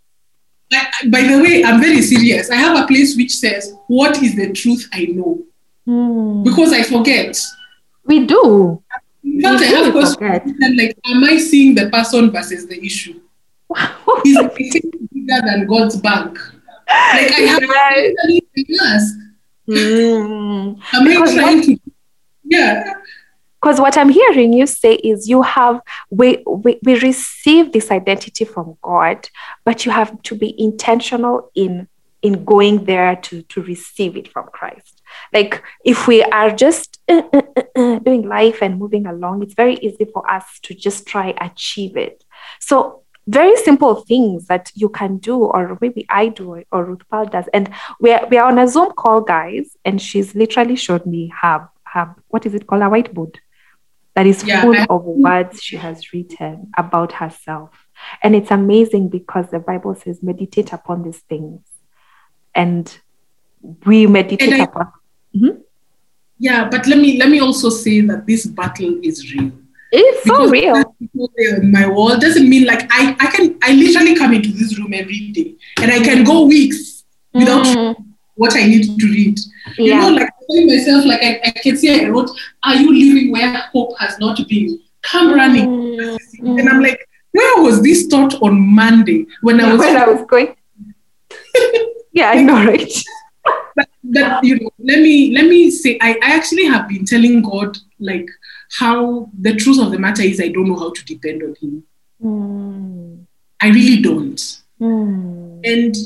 I, 0.72 0.86
by 1.08 1.22
the 1.22 1.40
way, 1.40 1.64
I'm 1.64 1.80
very 1.80 2.02
serious. 2.02 2.50
I 2.50 2.56
have 2.56 2.82
a 2.82 2.86
place 2.86 3.16
which 3.16 3.36
says, 3.36 3.74
What 3.86 4.22
is 4.22 4.34
the 4.34 4.52
truth 4.52 4.88
I 4.92 5.04
know? 5.04 5.42
Mm. 5.86 6.44
Because 6.44 6.72
I 6.72 6.82
forget. 6.82 7.38
We 8.04 8.26
do. 8.26 8.82
In 9.22 9.40
fact, 9.40 9.62
I 9.62 9.66
have 9.66 9.92
questions 9.92 10.52
like, 10.76 10.98
am 11.06 11.24
I 11.24 11.38
seeing 11.38 11.74
the 11.74 11.88
person 11.90 12.30
versus 12.30 12.66
the 12.66 12.82
issue? 12.84 13.20
Is 14.24 14.36
it 14.36 14.54
bigger 15.12 15.40
than 15.46 15.66
God's 15.66 15.96
bank? 15.96 16.38
Like 16.86 17.32
I 17.32 17.40
have 17.48 17.60
to 17.60 18.76
ask. 18.82 19.14
Mm. 19.68 20.78
Am 20.92 21.08
I 21.08 21.32
trying 21.32 21.62
to? 21.62 21.78
Yeah. 22.44 22.94
Because 23.60 23.80
what 23.80 23.96
I'm 23.96 24.10
hearing 24.10 24.52
you 24.52 24.66
say 24.66 24.94
is 24.96 25.26
you 25.26 25.40
have 25.40 25.80
we, 26.10 26.44
we 26.46 26.78
we 26.82 26.98
receive 27.00 27.72
this 27.72 27.90
identity 27.90 28.44
from 28.44 28.76
God, 28.82 29.28
but 29.64 29.86
you 29.86 29.92
have 29.92 30.20
to 30.24 30.34
be 30.34 30.54
intentional 30.60 31.50
in 31.54 31.88
in 32.20 32.44
going 32.44 32.84
there 32.84 33.16
to, 33.16 33.42
to 33.42 33.62
receive 33.62 34.16
it 34.16 34.28
from 34.28 34.46
Christ. 34.52 35.02
Like 35.32 35.62
if 35.84 36.06
we 36.06 36.22
are 36.24 36.50
just 36.50 36.98
uh, 37.08 37.22
uh, 37.32 37.42
uh, 37.56 37.62
uh, 37.76 37.98
doing 38.00 38.28
life 38.28 38.62
and 38.62 38.78
moving 38.78 39.06
along, 39.06 39.42
it's 39.42 39.54
very 39.54 39.74
easy 39.76 40.06
for 40.06 40.28
us 40.30 40.44
to 40.62 40.74
just 40.74 41.06
try 41.06 41.34
achieve 41.38 41.96
it. 41.96 42.24
So 42.60 43.02
very 43.26 43.56
simple 43.56 43.94
things 43.94 44.46
that 44.46 44.70
you 44.74 44.88
can 44.88 45.18
do, 45.18 45.36
or 45.38 45.78
maybe 45.80 46.04
I 46.10 46.28
do, 46.28 46.62
or 46.70 46.84
Ruth 46.84 47.02
Paul 47.10 47.26
does. 47.26 47.46
And 47.54 47.70
we're 48.00 48.26
we 48.30 48.36
are 48.36 48.48
on 48.48 48.58
a 48.58 48.68
Zoom 48.68 48.92
call, 48.92 49.22
guys, 49.22 49.76
and 49.84 50.00
she's 50.00 50.34
literally 50.34 50.76
showed 50.76 51.06
me 51.06 51.32
her 51.40 51.70
her 51.94 52.14
what 52.28 52.44
is 52.46 52.54
it 52.54 52.66
called 52.66 52.82
a 52.82 52.86
whiteboard 52.86 53.36
that 54.14 54.26
is 54.26 54.44
yeah, 54.44 54.62
full 54.62 54.76
I- 54.76 54.86
of 54.88 55.02
words 55.04 55.62
she 55.62 55.76
has 55.76 56.12
written 56.12 56.70
about 56.76 57.12
herself. 57.12 57.70
And 58.22 58.34
it's 58.34 58.50
amazing 58.50 59.08
because 59.08 59.50
the 59.50 59.58
Bible 59.58 59.94
says, 59.94 60.22
meditate 60.22 60.72
upon 60.72 61.02
these 61.02 61.18
things. 61.18 61.60
And 62.54 62.96
we 63.84 64.06
meditate 64.06 64.52
and 64.52 64.62
I, 64.62 64.64
upon. 64.64 64.92
Mm-hmm. 65.34 65.60
Yeah, 66.38 66.68
but 66.68 66.86
let 66.86 66.98
me 66.98 67.18
let 67.18 67.28
me 67.28 67.40
also 67.40 67.70
say 67.70 68.00
that 68.02 68.26
this 68.26 68.46
battle 68.46 69.00
is 69.02 69.32
real. 69.32 69.52
It's 69.90 70.24
because 70.24 70.48
so 70.48 70.50
real. 70.50 70.84
My 71.62 71.86
wall 71.86 72.18
doesn't 72.18 72.48
mean 72.48 72.66
like 72.66 72.86
I, 72.90 73.16
I 73.18 73.26
can 73.30 73.58
I 73.62 73.72
literally 73.72 74.14
come 74.16 74.34
into 74.34 74.50
this 74.50 74.78
room 74.78 74.92
every 74.92 75.30
day 75.30 75.54
and 75.80 75.90
I 75.90 76.00
can 76.00 76.24
go 76.24 76.44
weeks 76.46 77.04
without 77.32 77.64
mm. 77.64 77.96
what 78.34 78.54
I 78.54 78.66
need 78.66 78.98
to 78.98 79.06
read. 79.06 79.38
Yeah. 79.78 79.84
You 79.84 80.00
know, 80.00 80.08
like 80.10 80.33
myself, 80.62 81.04
like 81.04 81.22
I, 81.22 81.40
I 81.44 81.50
can 81.50 81.76
see 81.76 82.04
I 82.04 82.08
wrote, 82.08 82.30
Are 82.64 82.76
you 82.76 82.92
living 82.92 83.32
where 83.32 83.56
hope 83.72 83.98
has 83.98 84.18
not 84.18 84.40
been? 84.48 84.80
Come 85.02 85.34
running. 85.34 85.68
Mm. 85.68 86.60
And 86.60 86.68
I'm 86.68 86.82
like, 86.82 87.06
where 87.32 87.62
was 87.62 87.82
this 87.82 88.06
thought 88.06 88.40
on 88.42 88.60
Monday 88.60 89.26
when 89.42 89.60
I 89.60 89.72
was 89.72 89.80
when 89.80 89.96
I 89.96 90.08
was 90.08 90.26
going? 90.28 90.56
yeah, 92.12 92.30
I 92.30 92.42
know, 92.42 92.64
right? 92.64 92.92
but, 93.76 93.88
but 94.04 94.44
you 94.44 94.60
know, 94.60 94.70
let 94.78 95.00
me 95.00 95.32
let 95.34 95.46
me 95.46 95.70
say, 95.70 95.98
I, 96.00 96.12
I 96.22 96.36
actually 96.36 96.64
have 96.66 96.88
been 96.88 97.04
telling 97.04 97.42
God 97.42 97.76
like 97.98 98.26
how 98.78 99.30
the 99.38 99.54
truth 99.54 99.80
of 99.80 99.90
the 99.90 99.98
matter 99.98 100.22
is 100.22 100.40
I 100.40 100.48
don't 100.48 100.68
know 100.68 100.78
how 100.78 100.92
to 100.92 101.04
depend 101.04 101.42
on 101.42 101.54
him. 101.60 101.84
Mm. 102.22 103.26
I 103.60 103.68
really 103.68 104.00
don't. 104.02 104.40
Mm. 104.80 105.60
And 105.64 105.96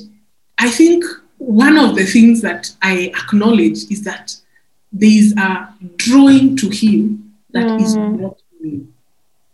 I 0.58 0.70
think 0.70 1.04
one 1.38 1.78
of 1.78 1.96
the 1.96 2.04
things 2.04 2.40
that 2.42 2.70
I 2.82 3.12
acknowledge 3.14 3.90
is 3.90 4.02
that 4.04 4.36
there 4.92 5.10
is 5.10 5.34
a 5.36 5.72
drawing 5.96 6.56
to 6.56 6.68
him 6.68 7.34
that 7.50 7.66
mm. 7.66 7.80
is 7.80 7.96
not 7.96 8.40
me. 8.60 8.86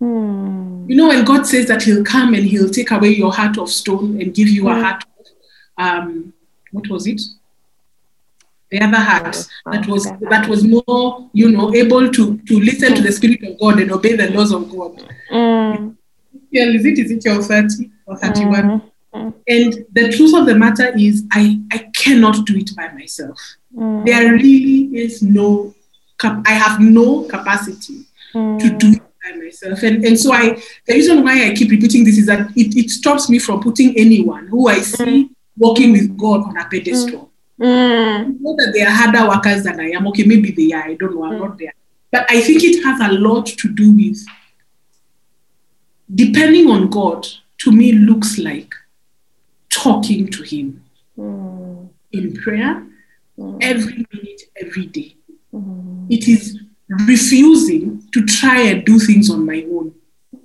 Mm. 0.00 0.88
You 0.88 0.96
know, 0.96 1.08
when 1.08 1.24
God 1.24 1.46
says 1.46 1.66
that 1.68 1.82
He'll 1.82 2.04
come 2.04 2.34
and 2.34 2.44
He'll 2.44 2.70
take 2.70 2.90
away 2.90 3.10
your 3.10 3.32
heart 3.32 3.58
of 3.58 3.70
stone 3.70 4.20
and 4.20 4.34
give 4.34 4.48
you 4.48 4.64
mm. 4.64 4.76
a 4.76 4.82
heart 4.82 5.04
of, 5.18 5.26
um, 5.78 6.32
what 6.72 6.88
was 6.88 7.06
it? 7.06 7.20
The 8.70 8.80
other 8.80 8.96
heart 8.96 9.36
that 9.66 9.86
was 9.86 10.10
that 10.30 10.48
was 10.48 10.64
more, 10.64 11.30
you 11.32 11.50
know, 11.52 11.72
able 11.74 12.10
to 12.10 12.38
to 12.38 12.60
listen 12.60 12.94
to 12.96 13.02
the 13.02 13.12
Spirit 13.12 13.42
of 13.44 13.58
God 13.60 13.78
and 13.78 13.92
obey 13.92 14.16
the 14.16 14.30
laws 14.30 14.52
of 14.52 14.68
God. 14.70 15.00
Is 16.50 16.84
it 16.84 16.98
Ezekiel 16.98 17.42
30 17.42 17.90
or 18.06 18.16
31? 18.16 18.82
Mm. 19.14 19.24
Mm. 19.24 19.34
And 19.48 19.86
the 19.92 20.12
truth 20.12 20.34
of 20.34 20.46
the 20.46 20.54
matter 20.54 20.92
is, 20.96 21.24
I, 21.32 21.60
I 21.72 21.90
cannot 21.94 22.44
do 22.46 22.56
it 22.56 22.74
by 22.76 22.92
myself. 22.92 23.38
Mm. 23.76 24.04
There 24.04 24.32
really 24.32 24.96
is 24.96 25.22
no, 25.22 25.74
cap- 26.18 26.42
I 26.46 26.52
have 26.52 26.80
no 26.80 27.22
capacity 27.22 28.04
mm. 28.34 28.58
to 28.58 28.70
do 28.76 28.92
it 28.92 29.02
by 29.22 29.36
myself. 29.36 29.82
And, 29.82 30.04
and 30.04 30.18
so 30.18 30.32
I, 30.32 30.60
the 30.86 30.94
reason 30.94 31.22
why 31.22 31.46
I 31.48 31.54
keep 31.54 31.70
repeating 31.70 32.04
this 32.04 32.18
is 32.18 32.26
that 32.26 32.50
it, 32.56 32.76
it 32.76 32.90
stops 32.90 33.28
me 33.30 33.38
from 33.38 33.60
putting 33.60 33.96
anyone 33.96 34.48
who 34.48 34.68
I 34.68 34.80
see 34.80 35.30
walking 35.56 35.92
with 35.92 36.16
God 36.16 36.42
on 36.48 36.56
a 36.56 36.68
pedestal. 36.68 37.30
Mm. 37.60 38.40
Not 38.40 38.56
that 38.56 38.72
they 38.74 38.82
are 38.82 38.90
harder 38.90 39.28
workers 39.28 39.62
than 39.62 39.78
I 39.78 39.90
am. 39.90 40.08
Okay, 40.08 40.24
maybe 40.24 40.50
they 40.50 40.74
are. 40.74 40.82
I 40.82 40.94
don't 40.94 41.14
know. 41.14 41.24
I'm 41.24 41.38
not 41.38 41.56
there. 41.58 41.74
But 42.10 42.26
I 42.28 42.40
think 42.40 42.64
it 42.64 42.82
has 42.84 43.00
a 43.00 43.12
lot 43.12 43.46
to 43.46 43.68
do 43.72 43.92
with 43.92 44.24
depending 46.12 46.68
on 46.70 46.88
God, 46.90 47.26
to 47.58 47.72
me, 47.72 47.92
looks 47.92 48.38
like 48.38 48.74
talking 49.74 50.28
to 50.28 50.42
Him 50.42 50.84
mm. 51.18 51.88
in 52.12 52.34
prayer 52.34 52.86
mm. 53.38 53.58
every 53.62 54.06
minute, 54.12 54.42
every 54.60 54.86
day. 54.86 55.16
Mm. 55.52 56.06
It 56.10 56.28
is 56.28 56.58
refusing 56.88 58.06
to 58.12 58.24
try 58.24 58.60
and 58.60 58.84
do 58.84 58.98
things 58.98 59.30
on 59.30 59.44
my 59.44 59.66
own. 59.70 59.94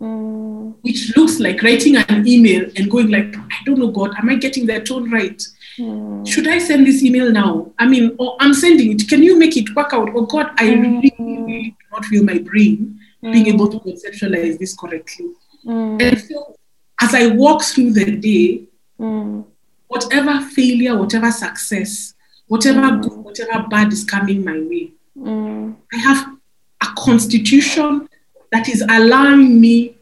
Mm. 0.01 0.75
Which 0.81 1.15
looks 1.17 1.39
like 1.39 1.61
writing 1.61 1.97
an 1.97 2.27
email 2.27 2.69
and 2.75 2.89
going 2.89 3.09
like, 3.09 3.35
I 3.37 3.57
don't 3.65 3.79
know, 3.79 3.91
God, 3.91 4.11
am 4.17 4.29
I 4.29 4.35
getting 4.35 4.65
the 4.65 4.79
tone 4.79 5.11
right? 5.11 5.41
Mm. 5.77 6.27
Should 6.27 6.47
I 6.47 6.59
send 6.59 6.87
this 6.87 7.03
email 7.03 7.31
now? 7.31 7.71
I 7.77 7.85
mean, 7.85 8.15
or 8.17 8.37
I'm 8.39 8.53
sending 8.53 8.93
it. 8.93 9.07
Can 9.07 9.21
you 9.23 9.37
make 9.37 9.57
it 9.57 9.75
work 9.75 9.93
out? 9.93 10.09
Oh 10.15 10.25
God, 10.25 10.51
I 10.57 10.69
mm. 10.69 10.81
really, 10.81 11.15
really 11.19 11.75
do 11.79 11.85
not 11.91 12.05
feel 12.05 12.23
my 12.23 12.37
brain 12.39 12.99
being 13.21 13.47
able 13.47 13.67
to 13.67 13.79
conceptualize 13.79 14.57
this 14.57 14.75
correctly. 14.75 15.27
And 15.65 16.17
so 16.21 16.55
as 17.01 17.13
I 17.13 17.27
walk 17.27 17.63
through 17.63 17.91
the 17.91 18.15
day, 18.15 18.63
Mm. 18.99 19.45
Whatever 19.87 20.41
failure, 20.41 20.97
whatever 20.97 21.31
success, 21.31 22.13
whatever 22.47 22.81
mm. 22.81 23.01
good, 23.01 23.17
whatever 23.23 23.67
bad 23.69 23.91
is 23.93 24.03
coming 24.03 24.43
my 24.43 24.59
way, 24.59 24.91
mm. 25.17 25.75
I 25.93 25.97
have 25.97 26.35
a 26.81 26.87
constitution 26.97 28.07
that 28.51 28.67
is 28.67 28.83
allowing 28.89 29.59
me 29.59 29.95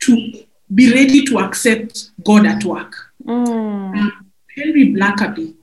to 0.00 0.44
be 0.74 0.92
ready 0.92 1.24
to 1.26 1.38
accept 1.38 2.10
God 2.24 2.46
at 2.46 2.64
work. 2.64 2.94
Mm. 3.24 3.98
Um, 3.98 4.30
Henry 4.56 4.92
Blackaby 4.92 5.54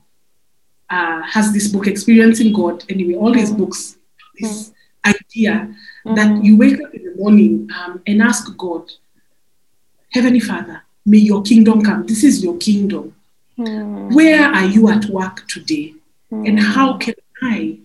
uh, 0.90 1.22
has 1.24 1.52
this 1.54 1.68
book, 1.68 1.88
Experiencing 1.88 2.54
God. 2.54 2.84
Anyway, 2.90 3.16
all 3.16 3.34
his 3.34 3.52
mm. 3.52 3.58
books, 3.58 3.98
this 4.40 4.72
idea 5.06 5.76
that 6.06 6.44
you 6.44 6.58
wake 6.58 6.82
up 6.82 6.94
in 6.94 7.04
the 7.04 7.16
morning 7.16 7.70
um, 7.78 8.02
and 8.08 8.22
ask 8.22 8.56
God, 8.58 8.90
Heavenly 10.12 10.40
Father, 10.40 10.84
May 11.10 11.18
your 11.18 11.42
kingdom 11.42 11.82
come. 11.82 12.06
This 12.06 12.24
is 12.24 12.44
your 12.44 12.56
kingdom. 12.58 13.16
Mm. 13.58 14.14
Where 14.14 14.44
are 14.44 14.66
you 14.66 14.90
at 14.90 15.06
work 15.06 15.48
today? 15.48 15.96
Mm. 16.32 16.48
And 16.48 16.60
how 16.60 16.98
can 16.98 17.16
I 17.42 17.80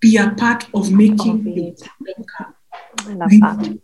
be 0.00 0.16
a 0.16 0.30
part 0.30 0.66
of 0.72 0.90
making 0.90 1.44
your 1.44 1.74
kingdom 1.74 2.24
come? 2.38 2.54
I 3.00 3.12
love 3.12 3.30
that. 3.30 3.78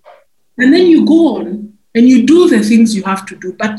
And 0.57 0.73
then 0.73 0.87
you 0.87 1.05
go 1.05 1.37
on 1.37 1.77
and 1.95 2.09
you 2.09 2.25
do 2.25 2.49
the 2.49 2.63
things 2.63 2.97
you 2.97 3.03
have 3.03 3.27
to 3.27 3.37
do. 3.37 3.53
But 3.53 3.79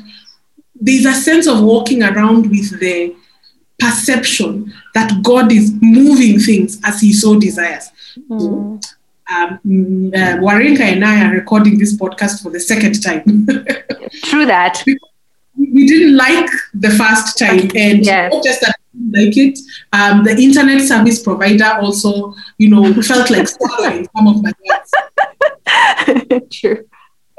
there's 0.80 1.08
a 1.08 1.14
sense 1.14 1.48
of 1.48 1.64
walking 1.64 2.04
around 2.04 2.52
with 2.52 2.80
the 2.80 3.16
perception 3.80 4.72
that 4.94 5.24
God 5.24 5.52
is 5.52 5.74
moving 5.82 6.40
things 6.40 6.80
as 6.84 7.02
He 7.02 7.12
so 7.12 7.40
desires. 7.40 7.90
Mm. 8.30 8.86
Um, 9.34 10.12
uh, 10.14 10.38
Warinka 10.40 10.82
and 10.82 11.04
I 11.04 11.28
are 11.28 11.34
recording 11.34 11.78
this 11.78 11.96
podcast 11.98 12.42
for 12.42 12.50
the 12.50 12.60
second 12.60 13.02
time. 13.04 13.46
True 14.24 14.46
that. 14.46 14.84
we 15.58 15.86
didn't 15.86 16.16
like 16.16 16.50
the 16.74 16.92
first 16.92 17.38
time, 17.38 17.70
and 17.76 18.06
yes. 18.06 18.32
not 18.32 18.44
just 18.44 18.62
that 18.62 18.76
like 19.12 19.38
it. 19.38 19.60
Um, 19.94 20.24
the 20.24 20.36
internet 20.38 20.82
service 20.82 21.22
provider 21.22 21.78
also, 21.82 22.34
you 22.58 22.70
know, 22.70 23.02
felt 23.02 23.30
like 23.30 23.48
swallowing 23.48 24.08
some 24.16 24.28
of 24.28 24.44
my 24.44 24.52
words. 24.68 26.50
True. 26.52 26.86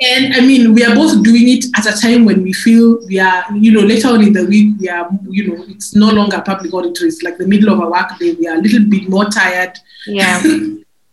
And 0.00 0.34
I 0.34 0.40
mean, 0.40 0.74
we 0.74 0.84
are 0.84 0.94
both 0.94 1.24
doing 1.24 1.48
it 1.48 1.64
at 1.76 1.86
a 1.86 2.00
time 2.00 2.24
when 2.24 2.44
we 2.44 2.52
feel 2.52 3.04
we 3.08 3.18
are, 3.18 3.44
you 3.56 3.72
know, 3.72 3.80
later 3.80 4.08
on 4.08 4.22
in 4.22 4.32
the 4.32 4.44
week, 4.44 4.76
we 4.78 4.88
are, 4.88 5.10
you 5.28 5.48
know, 5.48 5.64
it's 5.68 5.96
no 5.96 6.10
longer 6.10 6.40
public 6.40 6.72
auditor. 6.72 7.06
It's 7.06 7.22
like 7.22 7.36
the 7.36 7.48
middle 7.48 7.74
of 7.74 7.80
a 7.80 7.90
work 7.90 8.16
day. 8.20 8.34
We 8.34 8.46
are 8.46 8.56
a 8.56 8.60
little 8.60 8.84
bit 8.84 9.08
more 9.08 9.24
tired. 9.24 9.76
Yeah. 10.06 10.40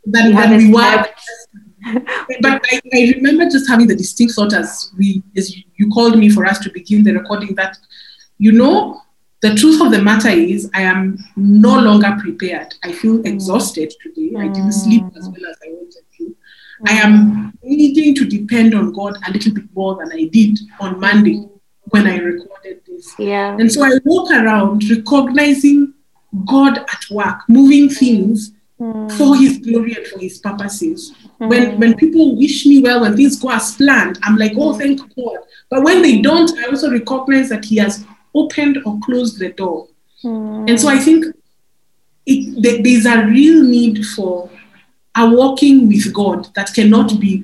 Than, 0.06 0.34
than 0.34 0.58
we 0.58 0.74
were 0.74 1.06
but 2.42 2.62
I, 2.72 2.82
I, 2.94 3.14
remember 3.16 3.46
just 3.46 3.70
having 3.70 3.88
the 3.88 3.96
distinct 3.96 4.34
thought 4.34 4.54
as 4.54 4.92
we 4.98 5.22
as 5.38 5.56
you 5.76 5.90
called 5.92 6.18
me 6.18 6.30
for 6.30 6.46
us 6.46 6.58
to 6.60 6.72
begin 6.72 7.04
the 7.04 7.14
recording 7.14 7.54
that 7.56 7.78
you 8.40 8.52
know 8.52 9.02
the 9.42 9.54
truth 9.54 9.82
of 9.82 9.92
the 9.92 10.02
matter 10.02 10.30
is 10.30 10.70
i 10.74 10.82
am 10.82 11.18
no 11.36 11.78
longer 11.80 12.16
prepared. 12.20 12.74
I 12.84 12.92
feel 12.92 13.20
mm. 13.20 13.28
exhausted 13.28 13.94
today. 14.02 14.32
I 14.38 14.48
didn't 14.48 14.72
sleep 14.72 15.04
as 15.16 15.28
well 15.30 15.50
as 15.50 15.58
i 15.66 15.70
wanted 15.70 16.06
to. 16.18 16.36
I 16.88 16.94
am 16.94 17.54
needing 17.62 18.16
to 18.16 18.26
depend 18.26 18.74
on 18.74 18.92
god 18.92 19.18
a 19.28 19.32
little 19.32 19.54
bit 19.54 19.66
more 19.76 19.96
than 19.96 20.12
i 20.12 20.26
did 20.26 20.58
on 20.80 21.00
monday 21.00 21.48
when 21.90 22.08
i 22.08 22.18
recorded 22.18 22.82
this. 22.88 23.14
Yeah. 23.20 23.56
And 23.60 23.72
so 23.72 23.84
i 23.84 23.92
walk 24.06 24.32
around 24.32 24.90
recognizing 24.90 25.94
god 26.46 26.80
at 26.80 27.04
work 27.12 27.42
moving 27.48 27.90
things 27.90 28.50
mm. 28.50 28.55
For 28.78 29.38
his 29.38 29.58
glory 29.60 29.94
and 29.94 30.06
for 30.08 30.20
his 30.20 30.38
purposes 30.40 31.14
Mm. 31.40 31.50
When 31.50 31.80
when 31.80 31.96
people 31.96 32.36
wish 32.38 32.66
me 32.66 32.82
well, 32.82 33.02
when 33.02 33.16
things 33.16 33.40
go 33.40 33.52
as 33.52 33.76
planned, 33.76 34.20
I'm 34.24 34.38
like, 34.38 34.54
oh, 34.56 34.78
thank 34.78 35.00
God. 35.16 35.38
But 35.70 35.84
when 35.84 36.02
they 36.02 36.22
don't, 36.22 36.58
I 36.60 36.70
also 36.70 36.92
recognize 36.92 37.50
that 37.50 37.66
He 37.66 37.78
has 37.78 38.06
opened 38.34 38.80
or 38.86 39.00
closed 39.04 39.40
the 39.40 39.50
door. 39.50 39.88
Mm. 40.24 40.70
And 40.70 40.80
so 40.80 40.88
I 40.88 40.98
think 40.98 41.26
it, 42.26 42.84
there's 42.84 43.06
a 43.06 43.26
real 43.26 43.64
need 43.64 44.06
for 44.06 44.50
a 45.16 45.30
walking 45.30 45.88
with 45.88 46.14
God 46.14 46.54
that 46.56 46.74
cannot 46.74 47.20
be, 47.20 47.44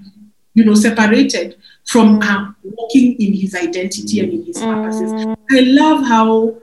you 0.53 0.63
know, 0.63 0.75
separated 0.75 1.57
from 1.85 2.21
uh, 2.21 2.51
walking 2.63 3.15
in 3.19 3.33
His 3.33 3.55
identity 3.55 4.21
and 4.21 4.31
in 4.31 4.45
His 4.45 4.57
purposes. 4.57 5.11
Mm. 5.11 5.37
I 5.51 5.59
love 5.61 6.05
how 6.05 6.55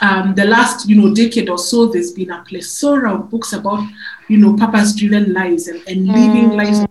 um, 0.00 0.34
the 0.34 0.44
last, 0.44 0.88
you 0.88 1.00
know, 1.00 1.14
decade 1.14 1.48
or 1.48 1.58
so, 1.58 1.86
there's 1.86 2.12
been 2.12 2.30
a 2.30 2.42
plethora 2.44 3.14
of 3.14 3.30
books 3.30 3.52
about, 3.52 3.86
you 4.28 4.36
know, 4.36 4.56
purpose-driven 4.56 5.32
lives 5.32 5.68
and, 5.68 5.86
and 5.88 6.06
living 6.06 6.50
mm. 6.50 6.56
lives. 6.56 6.86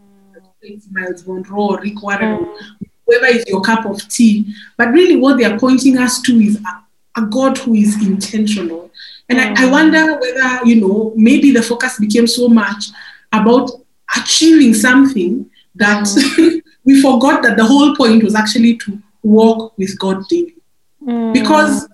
Rick 1.82 2.02
Warren, 2.02 2.46
mm. 2.46 2.88
whoever 3.06 3.26
is 3.28 3.46
your 3.48 3.62
cup 3.62 3.86
of 3.86 4.08
tea. 4.10 4.54
But 4.78 4.90
really, 4.90 5.16
what 5.16 5.38
they 5.38 5.46
are 5.46 5.60
pointing 5.60 5.98
us 5.98 6.22
to 6.22 6.34
is 6.40 6.58
a, 6.58 7.22
a 7.22 7.26
God 7.26 7.58
who 7.58 7.74
is 7.76 7.96
intentional. 8.06 8.92
And 9.30 9.40
mm. 9.40 9.58
I, 9.58 9.68
I 9.68 9.72
wonder 9.72 10.20
whether, 10.20 10.66
you 10.66 10.82
know, 10.82 11.14
maybe 11.16 11.52
the 11.52 11.62
focus 11.62 12.00
became 12.00 12.28
so 12.28 12.48
much 12.48 12.86
about 13.32 13.70
achieving 14.18 14.74
something 14.74 15.50
that 15.76 16.04
mm. 16.04 16.62
we 16.84 17.02
forgot 17.02 17.44
that 17.44 17.58
the 17.58 17.66
whole 17.66 17.96
point 17.96 18.24
was 18.24 18.36
actually 18.36 18.78
to 18.78 19.00
walk 19.22 19.78
with 19.78 19.98
God 20.00 20.24
daily. 20.28 20.56
Mm. 21.04 21.34
Because 21.34 21.88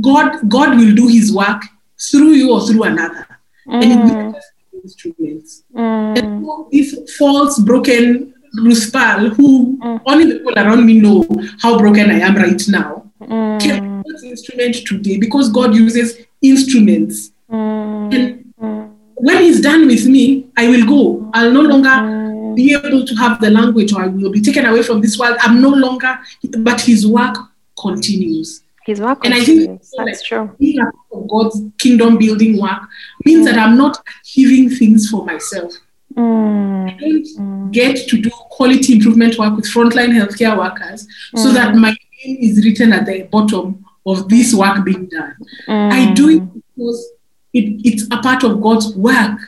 God, 0.00 0.48
God 0.48 0.76
will 0.76 0.94
do 0.94 1.08
his 1.08 1.32
work 1.32 1.62
through 2.00 2.32
you 2.32 2.52
or 2.52 2.66
through 2.66 2.84
another. 2.84 3.26
Mm. 3.66 3.82
And 3.82 3.92
it 3.92 4.14
mm. 4.14 4.40
instruments. 4.82 5.64
Mm. 5.74 6.18
And 6.18 6.44
so 6.44 6.68
this 6.70 7.16
false, 7.16 7.58
broken 7.58 8.34
Ruspal, 8.58 9.34
who 9.34 9.78
mm. 9.78 10.00
only 10.06 10.26
the 10.26 10.38
people 10.38 10.54
around 10.58 10.86
me 10.86 11.00
know 11.00 11.26
how 11.60 11.78
broken 11.78 12.10
I 12.10 12.20
am 12.20 12.36
right 12.36 12.62
now, 12.68 13.10
mm. 13.20 13.60
can 13.60 14.02
God's 14.02 14.22
instrument 14.22 14.76
today 14.86 15.18
because 15.18 15.50
God 15.50 15.74
uses 15.74 16.18
instruments. 16.42 17.32
Mm. 17.50 18.14
And 18.14 18.54
mm. 18.60 18.94
when 19.14 19.42
He's 19.42 19.60
done 19.60 19.86
with 19.86 20.06
me, 20.06 20.46
I 20.56 20.68
will 20.68 20.86
go. 20.86 21.30
I'll 21.34 21.50
no 21.50 21.62
longer 21.62 22.54
be 22.54 22.74
able 22.74 23.04
to 23.04 23.14
have 23.16 23.40
the 23.40 23.50
language 23.50 23.92
or 23.92 24.02
I 24.02 24.06
will 24.06 24.30
be 24.30 24.40
taken 24.40 24.64
away 24.64 24.82
from 24.82 25.00
this 25.00 25.18
world. 25.18 25.36
I'm 25.40 25.60
no 25.60 25.70
longer, 25.70 26.18
but 26.58 26.80
His 26.80 27.06
work 27.06 27.36
continues. 27.78 28.62
His 28.86 29.00
work 29.00 29.24
and 29.24 29.32
I 29.32 29.42
think 29.42 29.80
that's 29.80 29.94
like, 29.96 30.22
true. 30.22 30.54
Being 30.58 30.80
a 30.80 30.84
part 30.84 30.94
of 31.12 31.28
God's 31.28 31.62
kingdom 31.78 32.18
building 32.18 32.60
work 32.60 32.82
means 33.24 33.46
mm. 33.46 33.50
that 33.50 33.58
I'm 33.58 33.78
not 33.78 34.02
achieving 34.20 34.68
things 34.68 35.08
for 35.08 35.24
myself. 35.24 35.72
Mm. 36.14 36.90
I 36.90 36.96
don't 36.98 37.26
mm. 37.38 37.72
get 37.72 38.08
to 38.08 38.20
do 38.20 38.30
quality 38.30 38.94
improvement 38.94 39.38
work 39.38 39.56
with 39.56 39.64
frontline 39.64 40.12
healthcare 40.12 40.56
workers 40.56 41.08
so 41.34 41.50
that 41.52 41.74
mm. 41.74 41.80
my 41.80 41.96
name 42.24 42.38
is 42.40 42.64
written 42.64 42.92
at 42.92 43.06
the 43.06 43.22
bottom 43.22 43.84
of 44.06 44.28
this 44.28 44.54
work 44.54 44.84
being 44.84 45.06
done. 45.06 45.34
I 45.66 46.12
do 46.12 46.28
it 46.28 46.42
mm. 46.42 46.62
because 46.76 47.12
it, 47.54 47.80
it's 47.84 48.04
a 48.10 48.18
part 48.20 48.44
of 48.44 48.60
God's 48.60 48.94
work. 48.94 49.40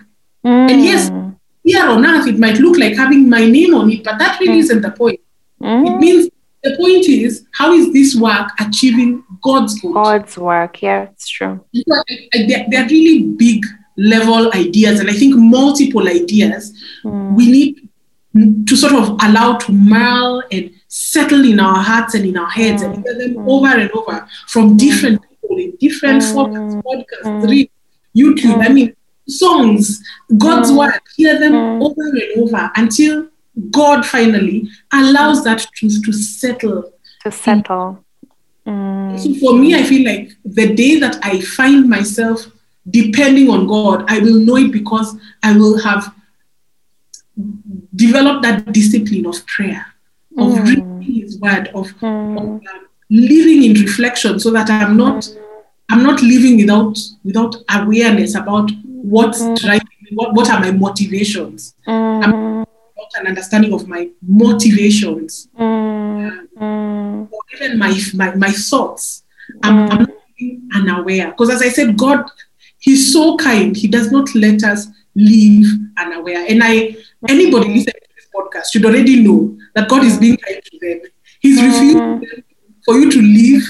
And 0.44 0.82
yes, 0.82 1.10
mm. 1.10 1.36
here 1.62 1.84
on 1.84 2.06
earth, 2.06 2.26
it 2.26 2.38
might 2.38 2.58
look 2.58 2.78
like 2.78 2.96
having 2.96 3.28
my 3.28 3.44
name 3.44 3.74
on 3.74 3.90
it, 3.90 4.02
but 4.02 4.18
that 4.18 4.40
really 4.40 4.60
isn't 4.60 4.80
the 4.80 4.92
point. 4.92 5.20
It 5.60 5.98
means 5.98 6.30
the 6.66 6.76
point 6.76 7.08
is, 7.08 7.46
how 7.52 7.72
is 7.72 7.92
this 7.92 8.14
work 8.14 8.48
achieving 8.58 9.24
God's 9.42 9.78
good? 9.80 9.94
God's 9.94 10.36
work, 10.36 10.82
yeah, 10.82 11.02
it's 11.02 11.28
true. 11.28 11.64
They're, 11.72 12.66
they're 12.68 12.88
really 12.88 13.24
big 13.24 13.64
level 13.96 14.52
ideas, 14.52 15.00
and 15.00 15.08
I 15.08 15.14
think 15.14 15.34
multiple 15.36 16.08
ideas 16.08 16.76
mm. 17.04 17.36
we 17.36 17.50
need 17.50 17.88
to 18.66 18.76
sort 18.76 18.92
of 18.92 19.16
allow 19.22 19.56
to 19.56 19.72
merle 19.72 20.42
and 20.52 20.70
settle 20.88 21.44
in 21.44 21.58
our 21.58 21.82
hearts 21.82 22.14
and 22.14 22.26
in 22.26 22.36
our 22.36 22.50
heads 22.50 22.82
mm. 22.82 22.92
and 22.92 23.04
hear 23.04 23.18
them 23.18 23.34
mm. 23.34 23.48
over 23.48 23.68
and 23.68 23.90
over 23.92 24.28
from 24.48 24.70
hmm. 24.70 24.76
different 24.76 25.22
people 25.28 25.56
in 25.58 25.76
different 25.80 26.22
hmm. 26.22 26.36
formats, 26.36 26.82
podcasts, 26.82 27.44
hmm. 27.44 28.18
YouTube, 28.18 28.64
I 28.64 28.68
mean, 28.68 28.96
songs, 29.28 30.02
God's 30.38 30.72
word, 30.72 31.00
hear 31.16 31.38
them 31.38 31.54
over 31.82 32.00
and 32.00 32.42
over 32.42 32.70
until 32.76 33.28
God 33.70 34.04
finally 34.04 34.68
allows 34.92 35.44
that 35.44 35.66
truth 35.74 36.02
to 36.04 36.12
settle. 36.12 36.92
To 37.24 37.32
settle. 37.32 38.04
Mm. 38.66 39.18
So 39.18 39.34
for 39.40 39.58
me, 39.58 39.74
I 39.74 39.82
feel 39.84 40.04
like 40.04 40.32
the 40.44 40.74
day 40.74 40.98
that 41.00 41.18
I 41.22 41.40
find 41.40 41.88
myself 41.88 42.46
depending 42.90 43.50
on 43.50 43.66
God, 43.66 44.04
I 44.08 44.20
will 44.20 44.38
know 44.38 44.56
it 44.56 44.72
because 44.72 45.16
I 45.42 45.56
will 45.56 45.78
have 45.78 46.14
developed 47.94 48.42
that 48.42 48.72
discipline 48.72 49.26
of 49.26 49.44
prayer, 49.46 49.86
of 50.38 50.52
mm. 50.52 50.66
reading 50.66 51.02
His 51.02 51.38
Word, 51.38 51.68
of, 51.68 51.88
mm. 51.98 52.36
of 52.36 52.44
um, 52.44 52.60
living 53.10 53.64
in 53.64 53.72
reflection, 53.74 54.38
so 54.38 54.50
that 54.52 54.70
I'm 54.70 54.96
not 54.96 55.24
mm. 55.24 55.42
I'm 55.88 56.02
not 56.02 56.20
living 56.22 56.56
without 56.56 56.98
without 57.24 57.56
awareness 57.70 58.34
about 58.34 58.70
what's 58.84 59.40
mm. 59.40 59.56
driving 59.56 59.86
me, 60.02 60.10
what, 60.14 60.34
what 60.34 60.50
are 60.50 60.60
my 60.60 60.72
motivations. 60.72 61.74
I'm 61.86 62.32
mm 63.14 63.20
an 63.20 63.26
understanding 63.26 63.72
of 63.72 63.88
my 63.88 64.08
motivations 64.22 65.48
mm, 65.58 66.60
um, 66.60 67.28
or 67.30 67.40
even 67.54 67.78
my, 67.78 67.98
my, 68.14 68.34
my 68.34 68.50
thoughts. 68.50 69.24
I'm, 69.62 69.90
I'm 69.90 70.06
mm. 70.40 70.60
unaware. 70.74 71.28
Because 71.30 71.50
as 71.50 71.62
I 71.62 71.68
said, 71.68 71.96
God, 71.96 72.24
He's 72.78 73.12
so 73.12 73.36
kind. 73.36 73.76
He 73.76 73.88
does 73.88 74.12
not 74.12 74.34
let 74.34 74.62
us 74.62 74.86
live 75.14 75.66
unaware. 75.98 76.44
And 76.48 76.62
I, 76.62 76.96
anybody 77.28 77.68
listening 77.68 77.84
to 77.84 78.08
this 78.14 78.28
podcast 78.34 78.72
should 78.72 78.84
already 78.84 79.22
know 79.22 79.56
that 79.74 79.88
God 79.88 80.04
is 80.04 80.18
being 80.18 80.36
kind 80.36 80.62
to 80.62 80.78
them. 80.80 81.00
He's 81.40 81.58
mm. 81.58 82.20
refusing 82.20 82.42
for 82.84 82.94
you 82.96 83.10
to 83.10 83.22
live 83.22 83.62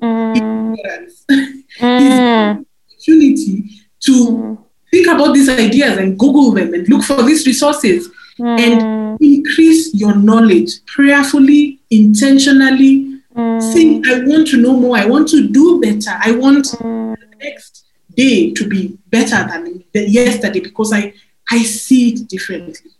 mm. 0.00 0.36
ignorance. 0.36 1.26
Mm. 1.80 2.64
opportunity 3.04 3.64
to 3.98 4.12
mm. 4.12 4.58
think 4.92 5.08
about 5.08 5.32
these 5.34 5.48
ideas 5.48 5.98
and 5.98 6.16
Google 6.16 6.52
them 6.52 6.72
and 6.72 6.88
look 6.88 7.02
for 7.02 7.20
these 7.24 7.44
resources 7.48 8.08
mm. 8.38 8.58
and 8.58 9.20
increase 9.20 9.94
your 9.94 10.14
knowledge 10.14 10.84
prayerfully, 10.86 11.80
intentionally. 11.90 13.20
Mm. 13.34 13.60
Saying, 13.72 14.04
I 14.06 14.20
want 14.24 14.46
to 14.48 14.58
know 14.58 14.74
more, 14.74 14.96
I 14.96 15.06
want 15.06 15.28
to 15.30 15.48
do 15.48 15.80
better, 15.80 16.16
I 16.22 16.30
want 16.32 16.66
mm. 16.66 17.16
the 17.18 17.36
next 17.42 17.84
day 18.14 18.52
to 18.52 18.68
be 18.68 18.96
better 19.08 19.44
than 19.48 19.82
yesterday 19.92 20.60
because 20.60 20.92
I, 20.92 21.14
I 21.50 21.58
see 21.62 22.10
it 22.10 22.28
differently. 22.28 22.92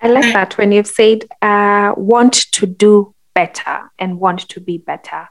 I 0.00 0.08
like 0.08 0.26
I, 0.26 0.32
that 0.32 0.58
when 0.58 0.70
you've 0.70 0.86
said 0.86 1.24
uh, 1.42 1.94
want 1.96 2.34
to 2.52 2.66
do 2.66 3.14
better 3.34 3.90
and 3.98 4.20
want 4.20 4.40
to 4.50 4.60
be 4.60 4.78
better. 4.78 5.28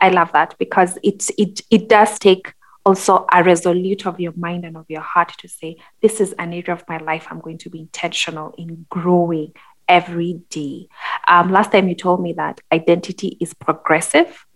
I 0.00 0.08
love 0.08 0.32
that 0.32 0.56
because 0.58 0.98
it 1.02 1.30
it 1.38 1.60
it 1.70 1.88
does 1.88 2.18
take 2.18 2.52
also 2.84 3.26
a 3.32 3.42
resolute 3.42 4.06
of 4.06 4.20
your 4.20 4.32
mind 4.36 4.64
and 4.64 4.76
of 4.76 4.86
your 4.88 5.00
heart 5.00 5.32
to 5.38 5.48
say, 5.48 5.76
This 6.02 6.20
is 6.20 6.32
an 6.38 6.52
area 6.52 6.72
of 6.72 6.84
my 6.88 6.98
life 6.98 7.26
I'm 7.30 7.40
going 7.40 7.58
to 7.58 7.70
be 7.70 7.80
intentional 7.80 8.54
in 8.58 8.86
growing 8.90 9.52
every 9.88 10.40
day. 10.50 10.88
Um, 11.28 11.50
last 11.50 11.72
time 11.72 11.88
you 11.88 11.94
told 11.94 12.22
me 12.22 12.34
that 12.34 12.60
identity 12.72 13.36
is 13.40 13.54
progressive. 13.54 14.46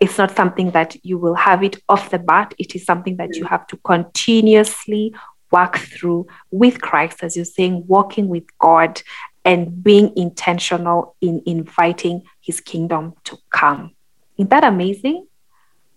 It's 0.00 0.18
not 0.18 0.36
something 0.36 0.70
that 0.72 0.96
you 1.04 1.18
will 1.18 1.34
have 1.34 1.62
it 1.64 1.82
off 1.88 2.10
the 2.10 2.18
bat. 2.18 2.54
It 2.58 2.74
is 2.74 2.84
something 2.84 3.16
that 3.16 3.34
you 3.36 3.44
have 3.44 3.66
to 3.68 3.76
continuously 3.78 5.14
work 5.50 5.78
through 5.78 6.26
with 6.50 6.80
Christ, 6.80 7.22
as 7.22 7.36
you're 7.36 7.44
saying, 7.44 7.84
walking 7.86 8.28
with 8.28 8.44
God 8.58 9.02
and 9.44 9.82
being 9.82 10.12
intentional 10.16 11.16
in 11.20 11.42
inviting 11.46 12.22
his 12.40 12.60
kingdom 12.60 13.14
to 13.24 13.38
come. 13.50 13.94
Isn't 14.36 14.50
that 14.50 14.64
amazing? 14.64 15.26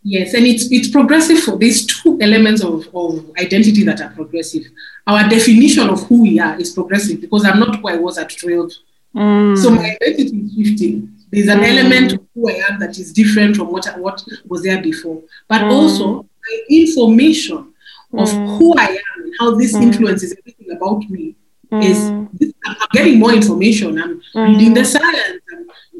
Yes, 0.03 0.33
and 0.33 0.47
it's 0.47 0.71
it's 0.71 0.89
progressive 0.89 1.39
for 1.39 1.57
these 1.57 1.85
two 1.85 2.19
elements 2.21 2.63
of, 2.63 2.87
of 2.95 3.29
identity 3.37 3.83
that 3.83 4.01
are 4.01 4.09
progressive. 4.09 4.63
Our 5.05 5.29
definition 5.29 5.89
of 5.89 6.03
who 6.07 6.23
we 6.23 6.39
are 6.39 6.59
is 6.59 6.71
progressive 6.71 7.21
because 7.21 7.45
I'm 7.45 7.59
not 7.59 7.79
who 7.79 7.87
I 7.87 7.97
was 7.97 8.17
at 8.17 8.35
12. 8.35 8.71
Mm. 9.15 9.57
So 9.57 9.69
my 9.69 9.95
identity 10.01 10.37
is 10.37 10.53
shifting. 10.55 11.13
There's 11.31 11.47
an 11.47 11.59
mm. 11.59 11.67
element 11.67 12.13
of 12.13 12.25
who 12.33 12.49
I 12.49 12.63
am 12.69 12.79
that 12.79 12.97
is 12.97 13.13
different 13.13 13.55
from 13.55 13.71
what, 13.71 13.85
what 13.99 14.23
was 14.47 14.63
there 14.63 14.81
before. 14.81 15.21
But 15.47 15.61
mm. 15.61 15.71
also 15.71 16.23
my 16.23 16.61
information 16.69 17.73
of 18.13 18.27
mm. 18.27 18.57
who 18.57 18.75
I 18.77 18.85
am 18.87 19.23
and 19.23 19.33
how 19.39 19.55
this 19.55 19.73
mm. 19.73 19.83
influences 19.83 20.35
everything 20.37 20.71
about 20.75 21.07
me 21.09 21.35
is 21.73 21.97
mm. 21.97 22.53
I'm 22.65 22.75
getting 22.91 23.19
more 23.19 23.33
information. 23.33 24.01
I'm 24.01 24.21
reading 24.33 24.73
the 24.73 24.83
science. 24.83 25.41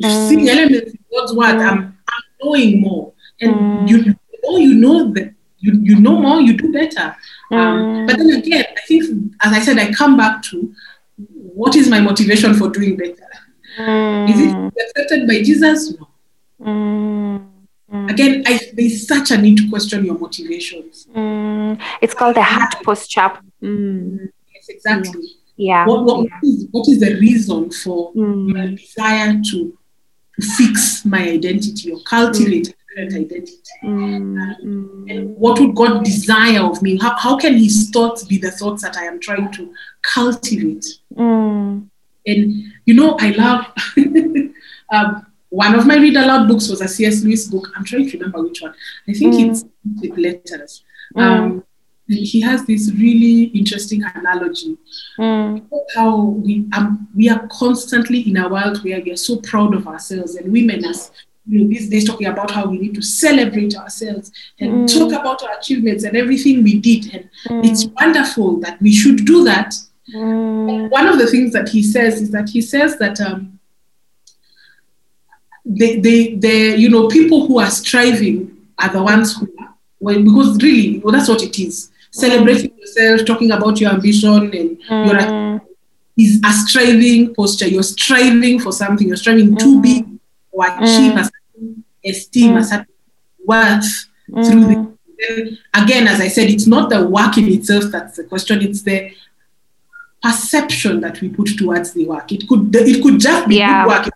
I'm 0.03 0.27
seeing 0.27 0.49
elements 0.49 0.91
in 0.91 0.99
God's 1.13 1.33
word. 1.33 1.57
I'm, 1.57 1.97
I'm 2.07 2.23
knowing 2.41 2.81
more 2.81 3.13
and 3.41 3.55
mm. 3.55 3.89
you 3.89 3.97
know 4.05 4.57
you 4.57 4.75
know 4.75 5.11
that 5.13 5.33
you, 5.61 5.79
you 5.81 5.99
know 5.99 6.19
more, 6.19 6.41
you 6.41 6.57
do 6.57 6.71
better. 6.71 7.15
Um, 7.51 7.57
mm. 7.59 8.07
But 8.07 8.17
then 8.17 8.31
again, 8.31 8.65
I 8.75 8.81
think, 8.87 9.33
as 9.41 9.53
I 9.53 9.59
said, 9.59 9.77
I 9.77 9.91
come 9.93 10.17
back 10.17 10.41
to 10.43 10.73
what 11.33 11.75
is 11.75 11.87
my 11.87 12.01
motivation 12.01 12.53
for 12.55 12.69
doing 12.69 12.97
better? 12.97 13.29
Mm. 13.77 14.29
Is 14.29 14.39
it 14.39 14.83
accepted 14.83 15.27
by 15.27 15.43
Jesus? 15.43 15.93
No. 15.97 16.07
Mm. 16.61 17.47
Mm. 17.93 18.11
Again, 18.11 18.43
I, 18.45 18.59
there's 18.73 19.07
such 19.07 19.31
a 19.31 19.37
need 19.37 19.57
to 19.57 19.69
question 19.69 20.05
your 20.05 20.17
motivations. 20.17 21.07
Mm. 21.13 21.79
It's 22.01 22.13
called 22.13 22.35
the 22.35 22.43
heart 22.43 22.75
posture. 22.83 23.31
Mm. 23.61 24.29
Yes, 24.53 24.69
exactly. 24.69 25.21
Yeah. 25.57 25.85
What, 25.85 26.05
what, 26.05 26.25
yeah. 26.25 26.39
Is, 26.43 26.67
what 26.71 26.87
is 26.87 26.99
the 26.99 27.15
reason 27.19 27.69
for 27.69 28.11
my 28.15 28.67
desire 28.67 29.33
to, 29.51 29.77
to 30.39 30.47
fix 30.57 31.05
my 31.05 31.21
identity 31.21 31.91
or 31.91 31.99
cultivate 32.01 32.73
different 32.95 33.13
identity. 33.13 33.57
Mm, 33.83 35.09
and 35.09 35.35
what 35.35 35.59
would 35.59 35.75
God 35.75 36.03
desire 36.03 36.61
of 36.61 36.81
me? 36.81 36.97
How, 36.99 37.17
how 37.17 37.37
can 37.37 37.57
His 37.57 37.89
thoughts 37.89 38.23
be 38.23 38.37
the 38.37 38.51
thoughts 38.51 38.83
that 38.83 38.97
I 38.97 39.05
am 39.05 39.19
trying 39.19 39.51
to 39.53 39.73
cultivate? 40.01 40.85
Mm. 41.15 41.87
And 42.25 42.53
you 42.85 42.93
know, 42.93 43.17
I 43.19 43.31
love. 43.31 43.65
um, 44.91 45.25
one 45.49 45.75
of 45.75 45.85
my 45.85 45.97
read 45.97 46.15
aloud 46.15 46.47
books 46.47 46.69
was 46.69 46.79
a 46.79 46.87
C.S. 46.87 47.23
Lewis 47.23 47.47
book. 47.49 47.67
I'm 47.75 47.83
trying 47.83 48.09
to 48.09 48.17
remember 48.17 48.41
which 48.41 48.61
one. 48.61 48.73
I 49.07 49.11
think 49.11 49.33
mm. 49.33 49.49
it's 49.49 49.65
with 50.01 50.17
letters. 50.17 50.83
Mm. 51.15 51.21
Um, 51.21 51.63
he 52.07 52.41
has 52.41 52.65
this 52.65 52.91
really 52.93 53.43
interesting 53.43 54.03
analogy 54.15 54.77
mm. 55.17 55.65
how 55.95 56.21
we 56.21 56.65
um, 56.73 57.07
we 57.15 57.29
are 57.29 57.47
constantly 57.47 58.19
in 58.29 58.37
a 58.37 58.49
world 58.49 58.83
where 58.83 58.99
we 59.01 59.11
are 59.11 59.17
so 59.17 59.37
proud 59.37 59.73
of 59.73 59.87
ourselves 59.87 60.35
and 60.35 60.51
women 60.51 60.83
as 60.83 61.11
you 61.47 61.59
know, 61.59 61.67
these 61.67 61.89
days 61.89 62.05
talking 62.05 62.27
about 62.27 62.51
how 62.51 62.67
we 62.67 62.77
need 62.77 62.93
to 62.93 63.01
celebrate 63.01 63.75
ourselves 63.75 64.31
and 64.59 64.71
mm. 64.71 64.99
talk 64.99 65.11
about 65.19 65.41
our 65.43 65.57
achievements 65.57 66.03
and 66.03 66.15
everything 66.15 66.63
we 66.63 66.79
did 66.79 67.13
and 67.15 67.29
mm. 67.47 67.65
it's 67.65 67.85
wonderful 67.99 68.57
that 68.59 68.79
we 68.81 68.93
should 68.93 69.25
do 69.25 69.43
that 69.43 69.73
mm. 70.13 70.89
one 70.89 71.07
of 71.07 71.17
the 71.17 71.27
things 71.27 71.51
that 71.51 71.67
he 71.69 71.81
says 71.81 72.21
is 72.21 72.31
that 72.31 72.49
he 72.49 72.61
says 72.61 72.97
that 72.97 73.19
um, 73.21 73.59
they, 75.65 75.99
they, 75.99 76.35
they, 76.35 76.75
you 76.75 76.89
know, 76.89 77.07
people 77.07 77.47
who 77.47 77.59
are 77.59 77.69
striving 77.69 78.67
are 78.79 78.89
the 78.89 79.01
ones 79.01 79.35
who 79.35 79.47
are, 79.59 79.75
well, 79.99 80.21
because 80.21 80.61
really, 80.61 80.99
well, 80.99 81.13
that's 81.13 81.29
what 81.29 81.43
it 81.43 81.59
is 81.59 81.91
celebrating 82.11 82.77
yourself, 82.77 83.25
talking 83.25 83.51
about 83.51 83.79
your 83.79 83.91
ambition, 83.91 84.53
and 84.53 84.79
mm. 84.81 85.07
your 85.07 85.61
is 86.17 86.41
a 86.43 86.51
striving 86.51 87.33
posture. 87.33 87.67
You're 87.67 87.83
striving 87.83 88.59
for 88.59 88.71
something. 88.71 89.07
You're 89.07 89.17
striving 89.17 89.51
mm. 89.51 89.59
to 89.59 89.81
be 89.81 90.10
or 90.51 90.65
achieve 90.65 91.13
mm. 91.13 91.21
a 91.21 91.23
certain 91.23 91.83
esteem, 92.05 92.57
a 92.57 92.59
mm. 92.59 92.65
certain 92.65 92.87
worth 93.45 94.09
through 94.27 94.65
the. 94.65 94.75
Mm. 94.75 94.97
Then 95.19 95.57
again, 95.75 96.07
as 96.07 96.19
I 96.19 96.29
said, 96.29 96.49
it's 96.49 96.65
not 96.65 96.89
the 96.89 97.05
work 97.07 97.37
in 97.37 97.47
itself 97.47 97.85
that's 97.91 98.17
the 98.17 98.23
question. 98.23 98.61
It's 98.61 98.81
the 98.81 99.11
perception 100.21 101.01
that 101.01 101.19
we 101.21 101.29
put 101.29 101.57
towards 101.57 101.93
the 101.93 102.07
work. 102.07 102.31
It 102.31 102.47
could 102.47 102.75
it 102.75 103.01
could 103.03 103.19
just 103.19 103.47
be 103.47 103.57
yeah. 103.57 103.83
good 103.83 103.89
work. 103.89 104.09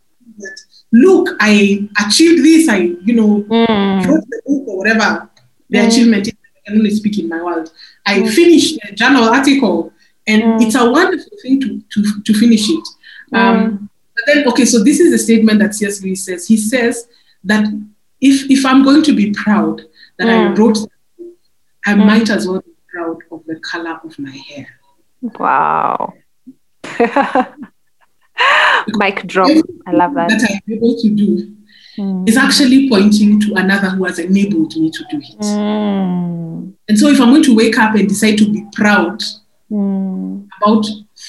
Look, 0.92 1.30
I 1.40 1.88
achieved 2.06 2.44
this. 2.44 2.70
I 2.70 2.78
you 2.78 3.14
know 3.14 3.42
mm. 3.44 4.06
wrote 4.06 4.24
the 4.30 4.42
book 4.46 4.68
or 4.68 4.78
whatever 4.78 5.30
the 5.70 5.80
mm. 5.80 5.88
achievement 5.88 6.28
is. 6.28 6.34
I 6.34 6.70
can 6.70 6.78
only 6.80 6.92
speak 6.92 7.20
in 7.20 7.30
my 7.30 7.42
world. 7.42 7.72
I 8.06 8.20
mm. 8.20 8.34
finished 8.34 8.80
a 8.84 8.94
journal 8.94 9.26
article, 9.26 9.92
and 10.28 10.42
mm. 10.42 10.62
it's 10.62 10.76
a 10.76 10.90
wonderful 10.90 11.38
thing 11.42 11.60
to, 11.62 11.82
to, 11.92 12.24
to 12.24 12.34
finish 12.34 12.70
it. 12.70 12.88
Mm. 13.34 13.38
Um, 13.38 13.90
but 14.16 14.26
then, 14.34 14.48
okay, 14.48 14.66
so 14.66 14.84
this 14.84 15.00
is 15.00 15.14
a 15.14 15.18
statement 15.18 15.60
that 15.60 15.76
C.S. 15.76 16.02
Lewis 16.02 16.26
says. 16.26 16.48
He 16.48 16.58
says 16.58 17.08
that 17.44 17.66
if, 18.22 18.50
if 18.50 18.66
I'm 18.66 18.84
going 18.84 19.04
to 19.04 19.14
be 19.14 19.32
proud 19.32 19.82
that 20.18 20.30
I 20.30 20.34
mm. 20.34 20.58
wrote, 20.58 20.78
I 21.86 21.94
mm. 21.94 22.06
might 22.06 22.30
as 22.30 22.48
well 22.48 22.62
be 22.62 22.72
proud 22.88 23.18
of 23.32 23.46
the 23.46 23.60
color 23.60 24.00
of 24.04 24.18
my 24.18 24.32
hair. 24.32 24.68
Wow. 25.22 26.14
Mic 28.88 29.26
drop. 29.28 29.50
I 29.88 29.92
love 29.92 30.14
that. 30.14 30.30
That 30.30 30.50
I'm 30.50 30.74
able 30.74 30.96
to 31.02 31.10
do 31.10 31.56
mm. 31.98 32.30
is 32.30 32.38
actually 32.38 32.90
pointing 32.90 33.40
to 33.42 33.54
another 33.56 33.90
who 33.90 34.06
has 34.06 34.20
enabled 34.20 34.76
me 34.78 34.92
to 34.92 35.04
do 35.10 35.18
it. 35.18 35.40
Mm. 35.40 36.74
And 36.88 37.00
so 37.00 37.08
if 37.08 37.20
I'm 37.20 37.32
going 37.32 37.44
to 37.44 37.56
wake 37.56 37.78
up 37.78 37.96
and 37.96 38.08
decide 38.08 38.38
to 38.38 38.52
be 38.52 38.66
proud 38.74 39.22
mm. 39.70 40.48
about 40.62 40.86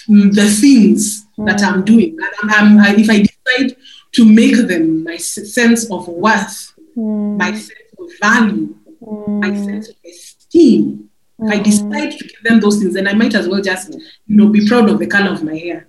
the 0.08 0.56
things 0.60 1.25
that 1.38 1.62
I'm 1.62 1.82
mm. 1.82 1.84
doing, 1.84 2.18
and 2.40 2.50
I'm, 2.50 2.78
I'm, 2.78 2.98
if 2.98 3.10
I 3.10 3.20
decide 3.20 3.76
to 4.12 4.24
make 4.24 4.56
them 4.66 5.04
my 5.04 5.16
sense 5.16 5.90
of 5.90 6.08
worth, 6.08 6.74
mm. 6.96 7.36
my 7.36 7.52
sense 7.52 7.92
of 7.98 8.08
value, 8.20 8.74
mm. 9.02 9.40
my 9.40 9.54
sense 9.54 9.88
of 9.88 9.96
esteem, 10.04 11.10
if 11.38 11.52
I 11.52 11.58
decide 11.58 12.12
to 12.12 12.24
give 12.24 12.42
them 12.42 12.60
those 12.60 12.78
things, 12.78 12.94
then 12.94 13.06
I 13.06 13.12
might 13.12 13.34
as 13.34 13.46
well 13.46 13.60
just, 13.60 13.92
you 13.92 14.36
know, 14.36 14.48
be 14.48 14.66
proud 14.66 14.88
of 14.88 14.98
the 14.98 15.06
color 15.06 15.32
of 15.32 15.42
my 15.42 15.56
hair. 15.56 15.86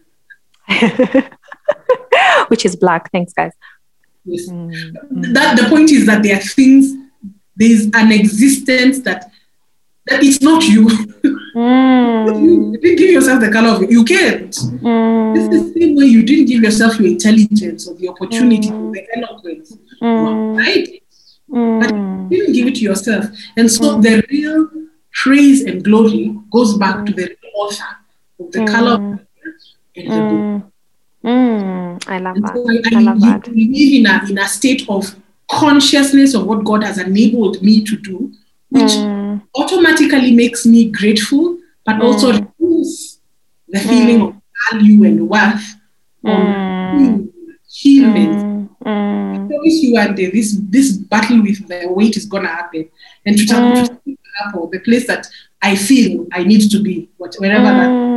Which 2.50 2.66
is 2.66 2.76
black. 2.76 3.10
Thanks, 3.12 3.32
guys. 3.32 3.54
Yes. 4.26 4.50
Mm. 4.50 5.34
That 5.34 5.58
the 5.58 5.70
point 5.70 5.90
is 5.92 6.06
that 6.06 6.22
there 6.22 6.36
are 6.36 6.42
things, 6.42 6.94
there's 7.56 7.86
an 7.94 8.12
existence 8.12 9.00
that 9.02 9.32
that 10.08 10.24
it's 10.24 10.42
not 10.42 10.64
you. 10.64 10.90
Mm. 11.58 12.39
you 12.39 12.78
didn't 12.80 12.98
give 12.98 13.10
yourself 13.10 13.41
the 13.41 13.50
color 13.52 13.70
of 13.70 13.82
it. 13.82 13.89
You 13.89 14.04
can't. 14.06 14.52
Mm. 14.52 15.36
It's 15.36 15.50
the 15.50 15.80
same 15.80 15.96
way 15.96 16.06
you 16.06 16.22
didn't 16.22 16.46
give 16.46 16.62
yourself 16.62 17.00
your 17.00 17.08
intelligence 17.08 17.88
or 17.88 17.96
the 17.96 18.10
opportunity 18.10 18.70
mm. 18.70 18.89
or 18.89 18.91
the 18.91 19.08
eloquence. 19.15 19.72
You 19.72 20.08
mm. 20.08 20.54
applied 20.54 20.88
it, 20.88 21.04
but 21.50 21.96
you 21.96 22.28
didn't 22.30 22.54
give 22.54 22.67
it 22.67 22.76
to 22.76 22.82
yourself. 22.82 23.26
And 23.58 23.72
so 23.72 23.98
mm. 23.98 24.04
the 24.04 24.24
real 24.30 24.70
praise 25.12 25.63
and 25.63 25.84
glory 25.84 26.38
goes 26.52 26.78
back 26.78 27.08
to 27.08 27.13
the 27.13 27.36
author 27.56 27.86
of 28.39 28.52
the 28.52 28.65
color 28.65 28.96
and 29.96 30.12
the 30.12 30.62
book. 30.62 30.72
Mm, 31.24 32.08
I 32.08 32.20
love 32.20 32.36
that. 32.36 32.54
So 32.54 32.70
I, 32.70 33.00
I, 33.00 33.02
love 33.02 33.22
that. 33.22 33.48
live 33.48 33.56
in 33.58 34.06
a, 34.06 34.30
in 34.30 34.38
a 34.38 34.48
state 34.48 34.88
of 34.88 35.15
consciousness 35.50 36.36
of 36.36 36.46
what 36.46 36.63
God 36.63 36.84
has 36.84 37.00
enabled 37.00 37.63
me 37.63 37.84
to 37.84 37.98
do, 37.98 38.32
which 38.70 38.91
mm. 39.39 39.47
automatically 39.56 40.34
makes 40.36 40.65
me 40.65 40.91
grateful, 40.91 41.58
but 41.86 41.95
mm. 41.95 42.04
also 42.04 42.32
removes 42.32 43.19
the 43.67 43.80
feeling 43.80 44.21
of 44.21 44.36
value 44.71 45.04
and 45.04 45.30
worth 45.30 45.76
on 46.23 47.32
achievement. 47.67 48.69
I 48.86 49.45
promise 49.47 49.82
you 49.84 49.93
one 49.93 50.15
day 50.15 50.30
this 50.30 50.58
this 50.69 50.91
battle 50.93 51.41
with 51.41 51.67
the 51.67 51.88
weight 51.89 52.17
is 52.17 52.26
gonna 52.26 52.47
happen. 52.47 52.89
And 53.26 53.38
to 53.38 53.45
tell 53.45 53.62
mm. 53.62 54.71
the 54.71 54.80
place 54.80 55.08
that 55.08 55.28
I 55.62 55.76
feel 55.76 56.28
I 56.32 56.43
need 56.43 56.69
to 56.71 56.82
be, 56.82 57.10
wherever 57.17 57.63
that 57.63 58.08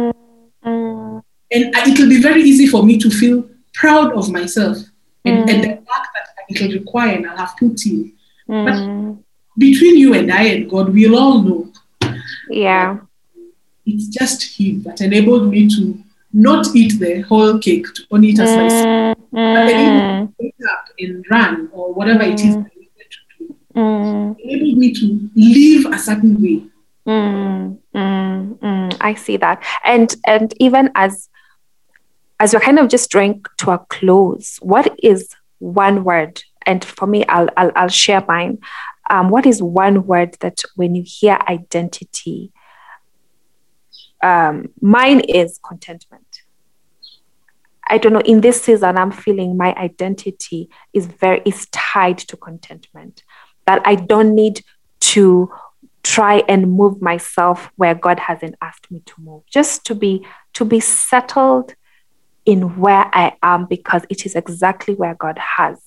and 1.52 1.74
it 1.74 1.98
will 1.98 2.09
be 2.09 2.22
very 2.22 2.42
easy 2.42 2.66
for 2.66 2.83
me 2.85 2.98
to 2.98 3.11
feel 3.11 3.48
proud 3.74 4.12
of 4.12 4.30
myself 4.30 4.78
and, 5.24 5.48
mm. 5.48 5.52
and 5.52 5.64
the 5.64 5.68
work 5.68 6.06
that 6.14 6.28
it 6.48 6.61
will 6.61 6.72
require 6.72 7.16
and 7.16 7.26
I'll 7.26 7.37
have 7.37 7.56
put 7.59 7.85
in. 7.87 8.12
Mm. 8.48 8.64
But 8.64 9.24
between 9.61 9.96
you 9.96 10.14
and 10.14 10.33
I 10.33 10.44
and 10.55 10.70
God, 10.70 10.92
we'll 10.92 11.16
all 11.16 11.42
know. 11.42 11.73
Yeah. 12.49 12.99
It's 13.87 14.07
just 14.09 14.59
Him 14.59 14.83
that 14.83 15.01
enabled 15.01 15.51
me 15.51 15.68
to 15.77 16.03
not 16.33 16.66
eat 16.75 16.99
the 16.99 17.20
whole 17.20 17.59
cake, 17.59 17.87
to 17.94 18.03
only 18.11 18.29
eat 18.29 18.38
a 18.38 18.46
slice. 18.46 18.73
Mm. 18.73 19.14
But 19.33 19.66
then 19.66 20.35
wake 20.38 20.55
up 20.73 20.85
and 20.99 21.25
run 21.31 21.68
or 21.73 21.92
whatever 21.92 22.23
it 22.23 22.40
is 22.40 22.55
that 22.57 22.70
to 23.11 23.20
do. 23.38 23.57
Mm. 23.77 24.40
enabled 24.40 24.79
me 24.79 24.94
to 24.94 25.31
live 25.37 25.92
a 25.92 25.99
certain 25.99 26.40
way. 26.42 26.62
Mm, 27.07 27.79
mm, 27.94 28.59
mm. 28.59 28.96
I 29.01 29.14
see 29.14 29.37
that, 29.38 29.64
and 29.85 30.14
and 30.27 30.53
even 30.61 30.90
as 30.94 31.29
as 32.38 32.53
we're 32.53 32.61
kind 32.61 32.79
of 32.79 32.88
just 32.88 33.11
drawing 33.11 33.44
to 33.59 33.70
a 33.70 33.79
close, 33.79 34.59
what 34.62 34.94
is 35.03 35.35
one 35.59 36.05
word? 36.05 36.42
And 36.66 36.85
for 36.85 37.07
me, 37.07 37.25
I'll, 37.27 37.49
I'll, 37.57 37.73
I'll 37.75 37.88
share 37.88 38.25
mine. 38.27 38.59
Um, 39.11 39.29
what 39.29 39.44
is 39.44 39.62
one 39.62 40.07
word 40.07 40.37
that 40.40 40.62
when 40.77 40.94
you 40.94 41.03
hear 41.05 41.38
identity, 41.49 42.53
um, 44.23 44.68
mine 44.81 45.20
is 45.20 45.59
contentment. 45.66 46.42
I 47.88 47.99
don't 47.99 48.12
know. 48.12 48.20
In 48.20 48.40
this 48.40 48.62
season, 48.62 48.96
I'm 48.96 49.11
feeling 49.11 49.57
my 49.57 49.75
identity 49.75 50.70
is 50.92 51.07
very 51.07 51.42
is 51.44 51.66
tied 51.73 52.18
to 52.18 52.37
contentment. 52.37 53.25
That 53.66 53.83
I 53.85 53.96
don't 53.96 54.35
need 54.35 54.62
to 55.01 55.51
try 56.03 56.42
and 56.49 56.73
move 56.73 57.03
myself 57.03 57.70
where 57.77 57.94
God 57.94 58.20
hasn't 58.20 58.55
asked 58.62 58.90
me 58.90 59.03
to 59.07 59.14
move. 59.18 59.42
Just 59.51 59.85
to 59.87 59.94
be 59.96 60.25
to 60.55 60.64
be 60.64 60.79
settled 60.79 61.75
in 62.46 62.79
where 62.79 63.11
I 63.12 63.37
am 63.42 63.66
because 63.66 64.03
it 64.09 64.25
is 64.25 64.35
exactly 64.37 64.94
where 64.94 65.14
God 65.14 65.38
has 65.38 65.81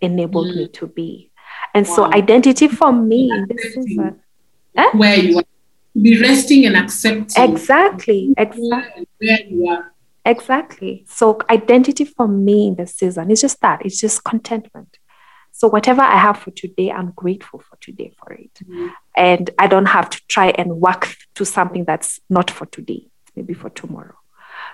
enabled 0.00 0.48
mm. 0.48 0.56
me 0.56 0.68
to 0.68 0.86
be. 0.86 1.29
And 1.74 1.86
wow. 1.86 1.94
so 1.94 2.12
identity 2.12 2.68
for 2.68 2.92
me 2.92 3.30
this 3.48 3.74
season. 3.74 4.20
Eh? 4.76 4.90
Where 4.92 5.16
you 5.16 5.38
are. 5.38 5.44
Be 6.00 6.20
resting 6.20 6.66
and 6.66 6.76
accepting. 6.76 7.42
Exactly. 7.42 8.34
Exactly. 8.38 9.08
Where 9.18 9.40
you 9.46 9.68
are. 9.68 9.92
Exactly. 10.24 11.04
So 11.08 11.38
identity 11.48 12.04
for 12.04 12.28
me 12.28 12.68
in 12.68 12.74
this 12.76 12.94
season 12.94 13.30
is 13.30 13.40
just 13.40 13.60
that. 13.62 13.84
It's 13.84 14.00
just 14.00 14.22
contentment. 14.22 14.98
So 15.52 15.68
whatever 15.68 16.02
I 16.02 16.16
have 16.16 16.38
for 16.38 16.52
today, 16.52 16.90
I'm 16.90 17.12
grateful 17.16 17.60
for 17.60 17.76
today 17.80 18.12
for 18.18 18.32
it. 18.32 18.52
Mm. 18.68 18.92
And 19.16 19.50
I 19.58 19.66
don't 19.66 19.86
have 19.86 20.08
to 20.10 20.20
try 20.28 20.50
and 20.50 20.80
work 20.80 21.14
to 21.34 21.44
something 21.44 21.84
that's 21.84 22.20
not 22.30 22.50
for 22.50 22.66
today, 22.66 23.06
maybe 23.34 23.54
for 23.54 23.70
tomorrow. 23.70 24.14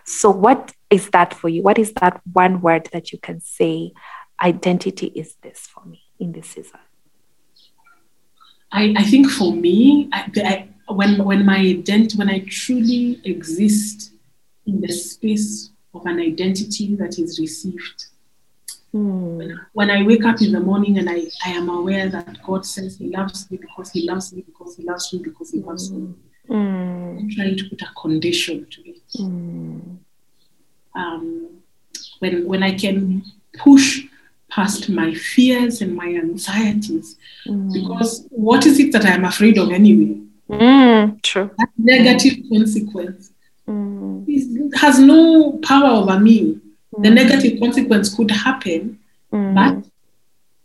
So, 0.05 0.31
what 0.31 0.73
is 0.91 1.11
that 1.11 1.35
for 1.35 1.49
you? 1.49 1.63
What 1.63 1.79
is 1.79 1.93
that 1.95 2.21
one 2.33 2.61
word 2.61 2.89
that 2.93 3.13
you 3.13 3.19
can 3.19 3.41
say, 3.41 3.93
identity 4.41 5.07
is 5.07 5.35
this 5.43 5.61
for 5.61 5.85
me 5.85 6.03
in 6.21 6.33
this 6.33 6.51
season? 6.51 6.81
I, 8.73 8.95
I 8.97 9.05
think 9.05 9.31
for 9.31 9.53
me, 9.53 10.09
I, 10.13 10.31
I, 10.37 10.93
when, 10.93 11.25
when 11.25 11.45
my 11.45 11.59
identity, 11.59 12.19
when 12.19 12.31
I 12.31 12.41
truly 12.49 13.21
exist 13.25 14.13
in 14.67 14.81
the 14.81 14.93
space 14.93 15.71
of 15.95 16.05
an 16.07 16.21
identity 16.21 16.95
that 16.97 17.19
is 17.19 17.39
received, 17.39 18.07
when, 18.93 19.61
when 19.73 19.91
I 19.91 20.03
wake 20.05 20.25
up 20.25 20.41
in 20.41 20.53
the 20.53 20.61
morning 20.61 20.99
and 20.99 21.09
I, 21.11 21.27
I 21.45 21.51
am 21.51 21.69
aware 21.69 22.09
that 22.09 22.43
God 22.43 22.65
says 22.65 22.97
He 22.97 23.09
loves 23.09 23.51
me 23.51 23.59
because 23.59 23.91
He 23.91 24.09
loves 24.09 24.33
me 24.33 24.43
because 24.43 24.77
He 24.77 24.85
loves 24.85 25.13
me 25.13 25.19
because 25.21 25.51
He 25.51 25.61
loves 25.61 25.91
me. 25.91 26.15
Mm. 26.49 27.19
I'm 27.19 27.31
trying 27.31 27.57
to 27.57 27.69
put 27.69 27.83
a 27.83 27.89
condition 28.01 28.67
to 28.71 28.89
it. 28.89 29.03
Mm. 29.19 29.99
Um, 30.95 31.49
when 32.21 32.47
when 32.47 32.63
I 32.63 32.73
can 32.75 33.23
push 33.59 34.05
past 34.57 34.89
my 34.89 35.13
fears 35.13 35.83
and 35.83 35.95
my 35.95 36.07
anxieties. 36.07 37.19
Mm. 37.47 37.75
Because 37.75 38.27
what 38.31 38.65
is 38.65 38.81
it 38.81 38.91
that 38.93 39.05
I'm 39.05 39.27
afraid 39.27 39.59
of 39.59 39.71
anyway? 39.71 40.19
Mm, 40.49 41.23
true. 41.23 41.51
That 41.59 41.69
negative 41.77 42.39
consequence 42.51 43.33
mm. 43.69 44.75
has 44.75 44.99
no 44.99 45.59
power 45.63 45.91
over 46.01 46.19
me. 46.19 46.59
The 46.99 47.11
mm. 47.11 47.15
negative 47.15 47.61
consequence 47.61 48.15
could 48.15 48.31
happen, 48.31 48.99
mm. 49.31 49.55
but 49.55 49.91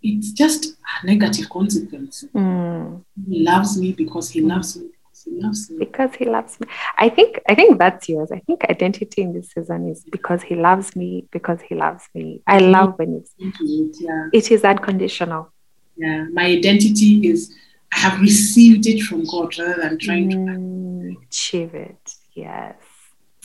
it's 0.01 0.31
just 0.31 0.77
a 1.03 1.05
negative 1.05 1.49
consequence. 1.49 2.23
Mm. 2.33 3.03
He 3.27 3.43
loves 3.43 3.77
me 3.77 3.91
because 3.91 4.29
he 4.29 4.39
loves 4.39 4.77
me 4.77 4.87
he 5.25 5.41
loves 5.41 5.69
me. 5.69 5.77
Because 5.79 6.13
he 6.15 6.25
loves 6.25 6.59
me. 6.59 6.67
I 6.97 7.09
think 7.09 7.39
I 7.47 7.55
think 7.55 7.79
that's 7.79 8.07
yours. 8.09 8.31
I 8.31 8.39
think 8.39 8.63
identity 8.65 9.21
in 9.21 9.33
this 9.33 9.51
season 9.51 9.89
is 9.89 10.03
because 10.03 10.41
he 10.41 10.55
loves 10.55 10.95
me, 10.95 11.27
because 11.31 11.61
he 11.61 11.75
loves 11.75 12.03
me. 12.13 12.41
I 12.47 12.59
love 12.59 12.97
when 12.97 13.15
it's 13.15 13.31
it, 13.37 13.97
yeah. 13.99 14.29
it 14.33 14.51
is 14.51 14.63
unconditional. 14.63 15.51
Yeah. 15.97 16.25
My 16.31 16.45
identity 16.45 17.27
is 17.27 17.53
I 17.93 17.99
have 17.99 18.21
received 18.21 18.87
it 18.87 19.01
from 19.01 19.25
God 19.25 19.57
rather 19.57 19.81
than 19.81 19.97
trying 19.97 20.31
mm, 20.31 21.13
to 21.13 21.21
achieve 21.23 21.75
it. 21.75 22.13
Yes. 22.33 22.75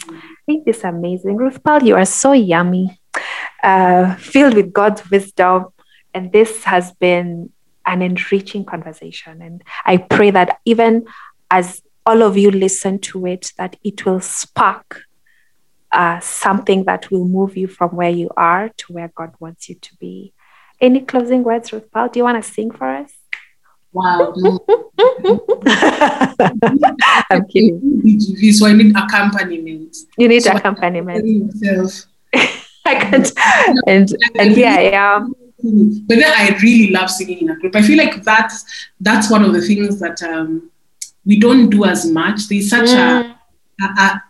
Mm. 0.03 0.17
I 0.19 0.37
think 0.47 0.65
this 0.65 0.85
amazing. 0.85 1.37
Ruth 1.37 1.63
Pearl, 1.63 1.83
you 1.83 1.97
are 1.97 2.05
so 2.05 2.33
yummy, 2.33 3.01
uh, 3.63 4.15
filled 4.17 4.55
with 4.55 4.73
God's 4.73 5.09
wisdom. 5.11 5.67
And 6.15 6.33
this 6.33 6.65
has 6.65 6.93
been 6.93 7.51
an 7.85 8.03
enriching 8.03 8.65
conversation. 8.65 9.43
And 9.43 9.63
I 9.85 9.97
pray 9.99 10.31
that 10.31 10.61
even 10.65 11.07
as 11.51 11.83
all 12.05 12.23
of 12.23 12.37
you 12.37 12.51
listen 12.51 12.99
to 13.01 13.27
it, 13.27 13.53
that 13.59 13.77
it 13.83 14.07
will 14.07 14.21
spark 14.21 15.03
uh, 15.93 16.21
something 16.21 16.85
that 16.85 17.11
will 17.11 17.27
move 17.27 17.57
you 17.57 17.67
from 17.67 17.91
where 17.91 18.11
you 18.11 18.31
are 18.37 18.69
to 18.77 18.93
where 18.93 19.11
God 19.15 19.33
wants 19.41 19.69
you 19.69 19.75
to 19.77 19.97
be. 19.97 20.33
Any 20.81 21.01
closing 21.01 21.43
words, 21.43 21.73
Ruth 21.73 21.91
Pearl? 21.91 22.09
Do 22.09 22.19
you 22.21 22.25
want 22.25 22.43
to 22.43 22.51
sing 22.51 22.71
for 22.71 22.89
us? 22.89 23.13
Wow. 23.93 24.35
I'm 27.31 27.47
kidding. 27.49 28.21
So 28.53 28.67
I 28.67 28.73
need 28.75 28.95
accompaniment. 28.95 29.97
You 30.19 30.29
need 30.29 30.43
so 30.43 30.53
accompaniment. 30.53 31.55
I 32.35 32.95
can't. 32.95 33.33
And, 33.87 34.15
and 34.39 34.53
here 34.53 34.69
I 34.69 34.91
am. 34.93 35.35
But 35.63 36.17
then 36.17 36.33
I 36.37 36.57
really 36.63 36.93
love 36.93 37.11
singing 37.11 37.39
in 37.39 37.51
a 37.51 37.57
group. 37.57 37.75
I 37.75 37.83
feel 37.83 37.97
like 37.97 38.23
that's 38.23 38.65
that's 39.01 39.31
one 39.31 39.43
of 39.43 39.55
the 39.55 39.63
things 39.63 39.99
that 40.01 40.23
um, 40.23 40.71
we 41.27 41.39
don't 41.39 41.69
do 41.71 41.85
as 41.85 42.11
much. 42.11 42.49
There's 42.49 42.71
such 42.71 42.89
mm. 42.89 43.37
a, 43.81 43.85
a, 43.85 43.87
a 43.87 44.23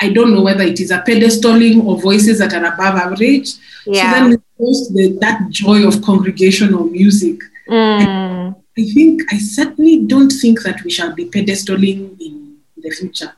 I 0.00 0.10
don't 0.10 0.34
know 0.34 0.42
whether 0.42 0.64
it 0.64 0.80
is 0.80 0.90
a 0.90 0.98
pedestaling 0.98 1.84
or 1.84 2.00
voices 2.00 2.38
that 2.40 2.52
are 2.52 2.64
above 2.64 2.96
average. 2.96 3.52
Yeah. 3.86 4.12
So 4.12 4.28
then 4.28 4.42
we 4.58 4.66
the, 4.94 5.18
that 5.20 5.48
joy 5.50 5.86
of 5.86 6.02
congregational 6.02 6.84
music. 6.84 7.38
Mm. 7.68 8.56
I 8.78 8.84
think 8.94 9.22
I 9.32 9.38
certainly 9.38 10.02
don't 10.04 10.30
think 10.30 10.62
that 10.62 10.82
we 10.82 10.90
shall 10.90 11.14
be 11.14 11.26
pedestaling 11.26 12.20
in 12.20 12.56
the 12.76 12.90
future. 12.90 13.32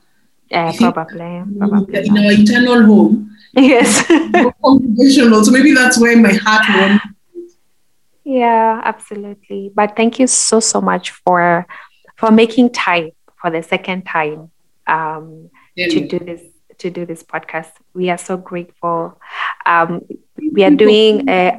Yeah, 0.51 0.73
probably, 0.77 1.43
probably. 1.59 2.07
In 2.07 2.19
our 2.19 2.33
eternal 2.33 2.85
home. 2.85 3.37
Yes. 3.53 4.07
congregational. 4.65 5.45
So 5.45 5.51
maybe 5.51 5.75
that's 5.75 6.01
where 6.01 6.17
my 6.19 6.33
heart 6.33 6.65
wants. 6.69 7.05
Yeah, 8.25 8.81
absolutely. 8.85 9.71
But 9.75 9.97
thank 9.97 10.19
you 10.19 10.27
so 10.27 10.61
so 10.61 10.81
much 10.81 11.11
for 11.11 11.67
for 12.17 12.31
making 12.31 12.73
time 12.73 13.11
for 13.41 13.51
the 13.51 13.63
second 13.63 14.05
time 14.05 14.51
um, 14.87 15.51
to 15.77 16.07
do 16.07 16.19
this 16.19 16.43
to 16.79 16.91
do 16.91 17.07
this 17.07 17.23
podcast. 17.23 17.71
We 17.95 18.11
are 18.11 18.19
so 18.19 18.37
grateful. 18.37 19.21
Um, 19.65 20.03
we 20.53 20.65
are 20.65 20.71
doing. 20.71 21.29
Uh, 21.29 21.57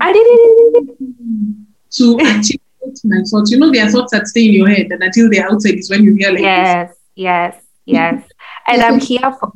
to 1.91 2.17
achieve 2.19 2.59
my 3.03 3.21
thoughts. 3.29 3.51
You 3.51 3.57
know, 3.57 3.71
there 3.71 3.85
are 3.85 3.89
thoughts 3.89 4.11
that 4.11 4.27
stay 4.27 4.45
in 4.45 4.53
your 4.53 4.69
head, 4.69 4.91
and 4.91 5.01
until 5.01 5.29
they're 5.29 5.49
outside 5.49 5.75
is 5.75 5.89
when 5.89 6.03
you 6.03 6.13
realize. 6.13 6.41
Yes, 6.41 6.95
yes, 7.15 7.63
yes. 7.85 8.23
And 8.67 8.81
I'm 8.81 8.99
here 8.99 9.31
for. 9.39 9.51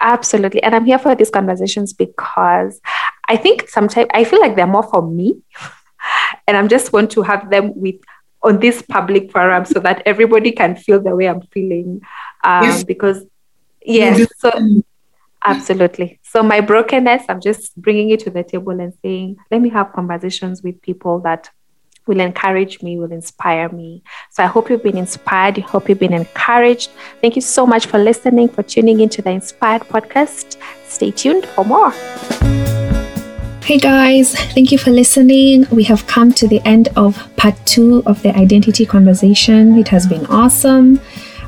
Absolutely. 0.00 0.62
And 0.62 0.74
I'm 0.74 0.84
here 0.84 0.98
for 0.98 1.14
these 1.14 1.30
conversations 1.30 1.92
because 1.92 2.80
I 3.28 3.36
think 3.36 3.68
sometimes 3.68 4.08
I 4.12 4.24
feel 4.24 4.40
like 4.40 4.56
they're 4.56 4.66
more 4.66 4.82
for 4.82 5.02
me. 5.02 5.42
And 6.48 6.56
I'm 6.56 6.66
just 6.66 6.92
want 6.92 7.12
to 7.12 7.22
have 7.22 7.50
them 7.50 7.72
with 7.76 7.94
on 8.42 8.58
this 8.58 8.82
public 8.82 9.30
forum 9.30 9.64
so 9.64 9.80
that 9.80 10.02
everybody 10.06 10.52
can 10.52 10.76
feel 10.76 11.00
the 11.00 11.14
way 11.14 11.28
I'm 11.28 11.42
feeling. 11.42 12.00
Um, 12.44 12.64
yes. 12.64 12.84
Because, 12.84 13.24
yes, 13.84 14.28
so 14.38 14.50
absolutely. 15.44 16.20
So, 16.22 16.42
my 16.42 16.60
brokenness, 16.60 17.24
I'm 17.28 17.40
just 17.40 17.76
bringing 17.76 18.10
it 18.10 18.20
to 18.20 18.30
the 18.30 18.42
table 18.42 18.78
and 18.80 18.92
saying, 19.02 19.36
let 19.50 19.60
me 19.60 19.68
have 19.70 19.92
conversations 19.92 20.62
with 20.62 20.80
people 20.82 21.20
that 21.20 21.50
will 22.06 22.20
encourage 22.20 22.82
me, 22.82 22.98
will 22.98 23.12
inspire 23.12 23.68
me. 23.68 24.02
So 24.30 24.42
I 24.42 24.46
hope 24.46 24.70
you've 24.70 24.82
been 24.82 24.98
inspired. 24.98 25.58
I 25.58 25.62
hope 25.62 25.88
you've 25.88 25.98
been 25.98 26.12
encouraged. 26.12 26.90
Thank 27.20 27.36
you 27.36 27.42
so 27.42 27.66
much 27.66 27.86
for 27.86 27.98
listening, 27.98 28.48
for 28.48 28.62
tuning 28.62 29.00
into 29.00 29.22
the 29.22 29.30
Inspired 29.30 29.82
podcast. 29.82 30.56
Stay 30.86 31.10
tuned 31.10 31.46
for 31.46 31.64
more. 31.64 31.92
Hey 33.64 33.78
guys, 33.78 34.34
thank 34.34 34.72
you 34.72 34.76
for 34.76 34.90
listening. 34.90 35.68
We 35.70 35.84
have 35.84 36.04
come 36.08 36.32
to 36.32 36.48
the 36.48 36.60
end 36.64 36.88
of 36.96 37.16
part 37.36 37.54
two 37.64 38.02
of 38.06 38.20
the 38.22 38.36
identity 38.36 38.84
conversation. 38.84 39.78
It 39.78 39.86
has 39.86 40.04
been 40.04 40.26
awesome. 40.26 41.00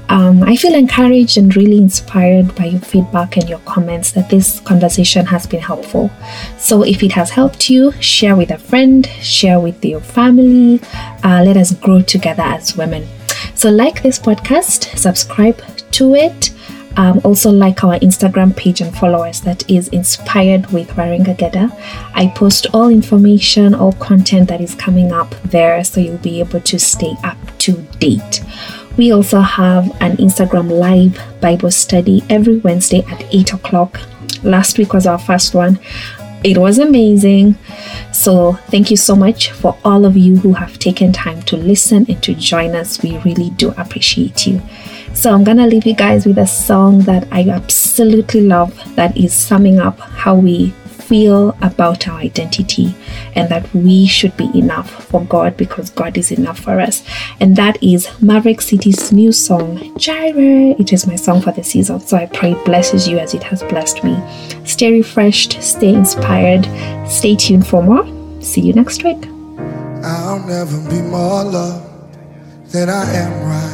Um, 0.08 0.44
I 0.44 0.54
feel 0.54 0.74
encouraged 0.74 1.38
and 1.38 1.54
really 1.56 1.76
inspired 1.76 2.54
by 2.54 2.66
your 2.66 2.80
feedback 2.82 3.36
and 3.36 3.48
your 3.48 3.58
comments 3.60 4.12
that 4.12 4.30
this 4.30 4.60
conversation 4.60 5.26
has 5.26 5.44
been 5.48 5.60
helpful. 5.60 6.08
So, 6.56 6.84
if 6.84 7.02
it 7.02 7.10
has 7.12 7.30
helped 7.30 7.68
you, 7.68 7.90
share 8.00 8.36
with 8.36 8.52
a 8.52 8.58
friend, 8.58 9.04
share 9.20 9.58
with 9.58 9.84
your 9.84 10.00
family. 10.00 10.80
Uh, 11.24 11.42
let 11.44 11.56
us 11.56 11.74
grow 11.74 12.00
together 12.00 12.44
as 12.44 12.76
women. 12.76 13.08
So, 13.56 13.70
like 13.70 14.04
this 14.04 14.20
podcast, 14.20 14.96
subscribe 14.96 15.60
to 15.90 16.14
it. 16.14 16.53
Um, 16.96 17.20
also, 17.24 17.50
like 17.50 17.82
our 17.82 17.98
Instagram 17.98 18.56
page 18.56 18.80
and 18.80 18.96
follow 18.96 19.24
us 19.24 19.40
that 19.40 19.68
is 19.68 19.88
inspired 19.88 20.70
with 20.72 20.88
Waringa 20.90 21.36
Geda. 21.36 21.70
I 22.14 22.28
post 22.28 22.68
all 22.72 22.88
information, 22.88 23.74
all 23.74 23.92
content 23.94 24.48
that 24.48 24.60
is 24.60 24.74
coming 24.74 25.12
up 25.12 25.34
there, 25.44 25.82
so 25.82 26.00
you'll 26.00 26.18
be 26.18 26.40
able 26.40 26.60
to 26.60 26.78
stay 26.78 27.14
up 27.24 27.38
to 27.58 27.72
date. 27.98 28.42
We 28.96 29.12
also 29.12 29.40
have 29.40 29.90
an 30.00 30.16
Instagram 30.18 30.70
live 30.70 31.20
Bible 31.40 31.72
study 31.72 32.22
every 32.30 32.58
Wednesday 32.58 33.04
at 33.10 33.24
8 33.34 33.54
o'clock. 33.54 34.00
Last 34.44 34.78
week 34.78 34.92
was 34.92 35.06
our 35.06 35.18
first 35.18 35.52
one. 35.52 35.80
It 36.44 36.58
was 36.58 36.78
amazing. 36.78 37.56
So, 38.12 38.52
thank 38.68 38.90
you 38.90 38.96
so 38.96 39.16
much 39.16 39.50
for 39.50 39.76
all 39.84 40.04
of 40.04 40.16
you 40.16 40.36
who 40.36 40.52
have 40.52 40.78
taken 40.78 41.12
time 41.12 41.42
to 41.42 41.56
listen 41.56 42.06
and 42.08 42.22
to 42.22 42.34
join 42.34 42.76
us. 42.76 43.02
We 43.02 43.16
really 43.18 43.50
do 43.50 43.70
appreciate 43.72 44.46
you. 44.46 44.62
So 45.14 45.32
I'm 45.32 45.44
gonna 45.44 45.66
leave 45.66 45.86
you 45.86 45.94
guys 45.94 46.26
with 46.26 46.38
a 46.38 46.46
song 46.46 46.98
that 47.02 47.26
I 47.30 47.48
absolutely 47.48 48.42
love 48.42 48.74
that 48.96 49.16
is 49.16 49.32
summing 49.32 49.78
up 49.78 49.98
how 49.98 50.34
we 50.34 50.70
feel 51.04 51.56
about 51.62 52.08
our 52.08 52.18
identity 52.18 52.94
and 53.34 53.48
that 53.48 53.72
we 53.74 54.06
should 54.06 54.36
be 54.36 54.50
enough 54.58 54.90
for 55.04 55.24
God 55.24 55.56
because 55.56 55.90
God 55.90 56.18
is 56.18 56.32
enough 56.32 56.58
for 56.58 56.80
us. 56.80 57.04
And 57.40 57.56
that 57.56 57.80
is 57.82 58.08
Maverick 58.20 58.60
City's 58.60 59.12
new 59.12 59.30
song, 59.30 59.96
Jireh. 59.98 60.74
It 60.80 60.92
is 60.92 61.06
my 61.06 61.16
song 61.16 61.40
for 61.40 61.52
the 61.52 61.62
season. 61.62 62.00
So 62.00 62.16
I 62.16 62.26
pray 62.26 62.52
it 62.52 62.64
blesses 62.64 63.06
you 63.06 63.18
as 63.18 63.34
it 63.34 63.42
has 63.44 63.62
blessed 63.62 64.02
me. 64.02 64.20
Stay 64.64 64.92
refreshed, 64.92 65.62
stay 65.62 65.94
inspired, 65.94 66.66
stay 67.08 67.36
tuned 67.36 67.66
for 67.66 67.82
more. 67.82 68.04
See 68.42 68.62
you 68.62 68.72
next 68.72 69.04
week. 69.04 69.24
I'll 70.02 70.44
never 70.46 70.76
be 70.90 71.00
more 71.02 71.44
loved 71.44 71.86
than 72.72 72.90
I 72.90 73.10
am 73.14 73.48
right 73.48 73.73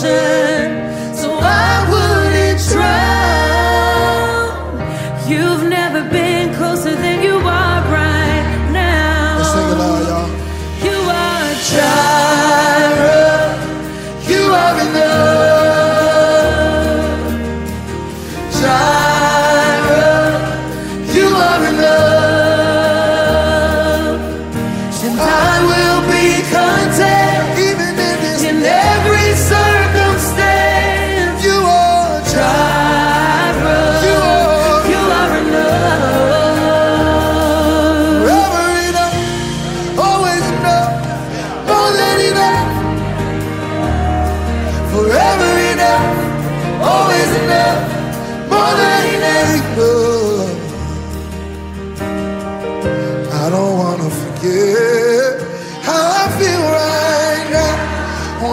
深 0.00 0.47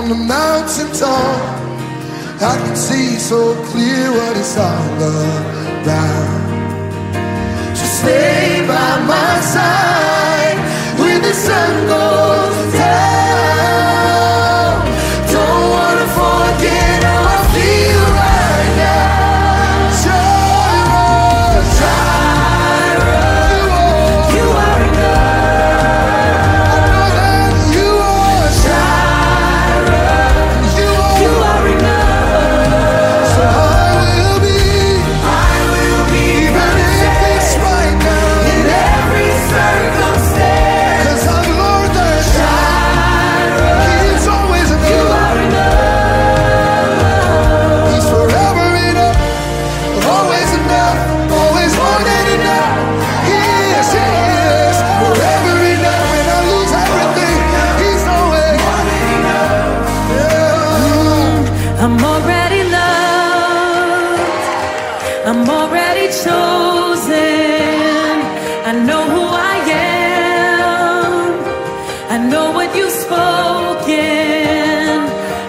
on 0.05 0.09
the 0.09 0.23
mountain 0.25 0.91
top. 0.93 1.41
I 2.39 2.57
can 2.63 2.75
see 2.75 3.17
so 3.17 3.55
clear 3.65 4.11
what 4.11 4.37
it's 4.37 4.55
all 4.57 4.93
about. 5.01 5.87
So 7.75 7.85
stay 7.85 8.63
by 8.67 8.99
my 9.13 9.39
side 9.41 10.57
when 10.99 11.21
the 11.21 11.33
sun 11.33 11.87
goes. 11.87 12.64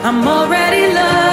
I'm 0.08 0.22
already 0.24 0.94
loved. 0.94 1.25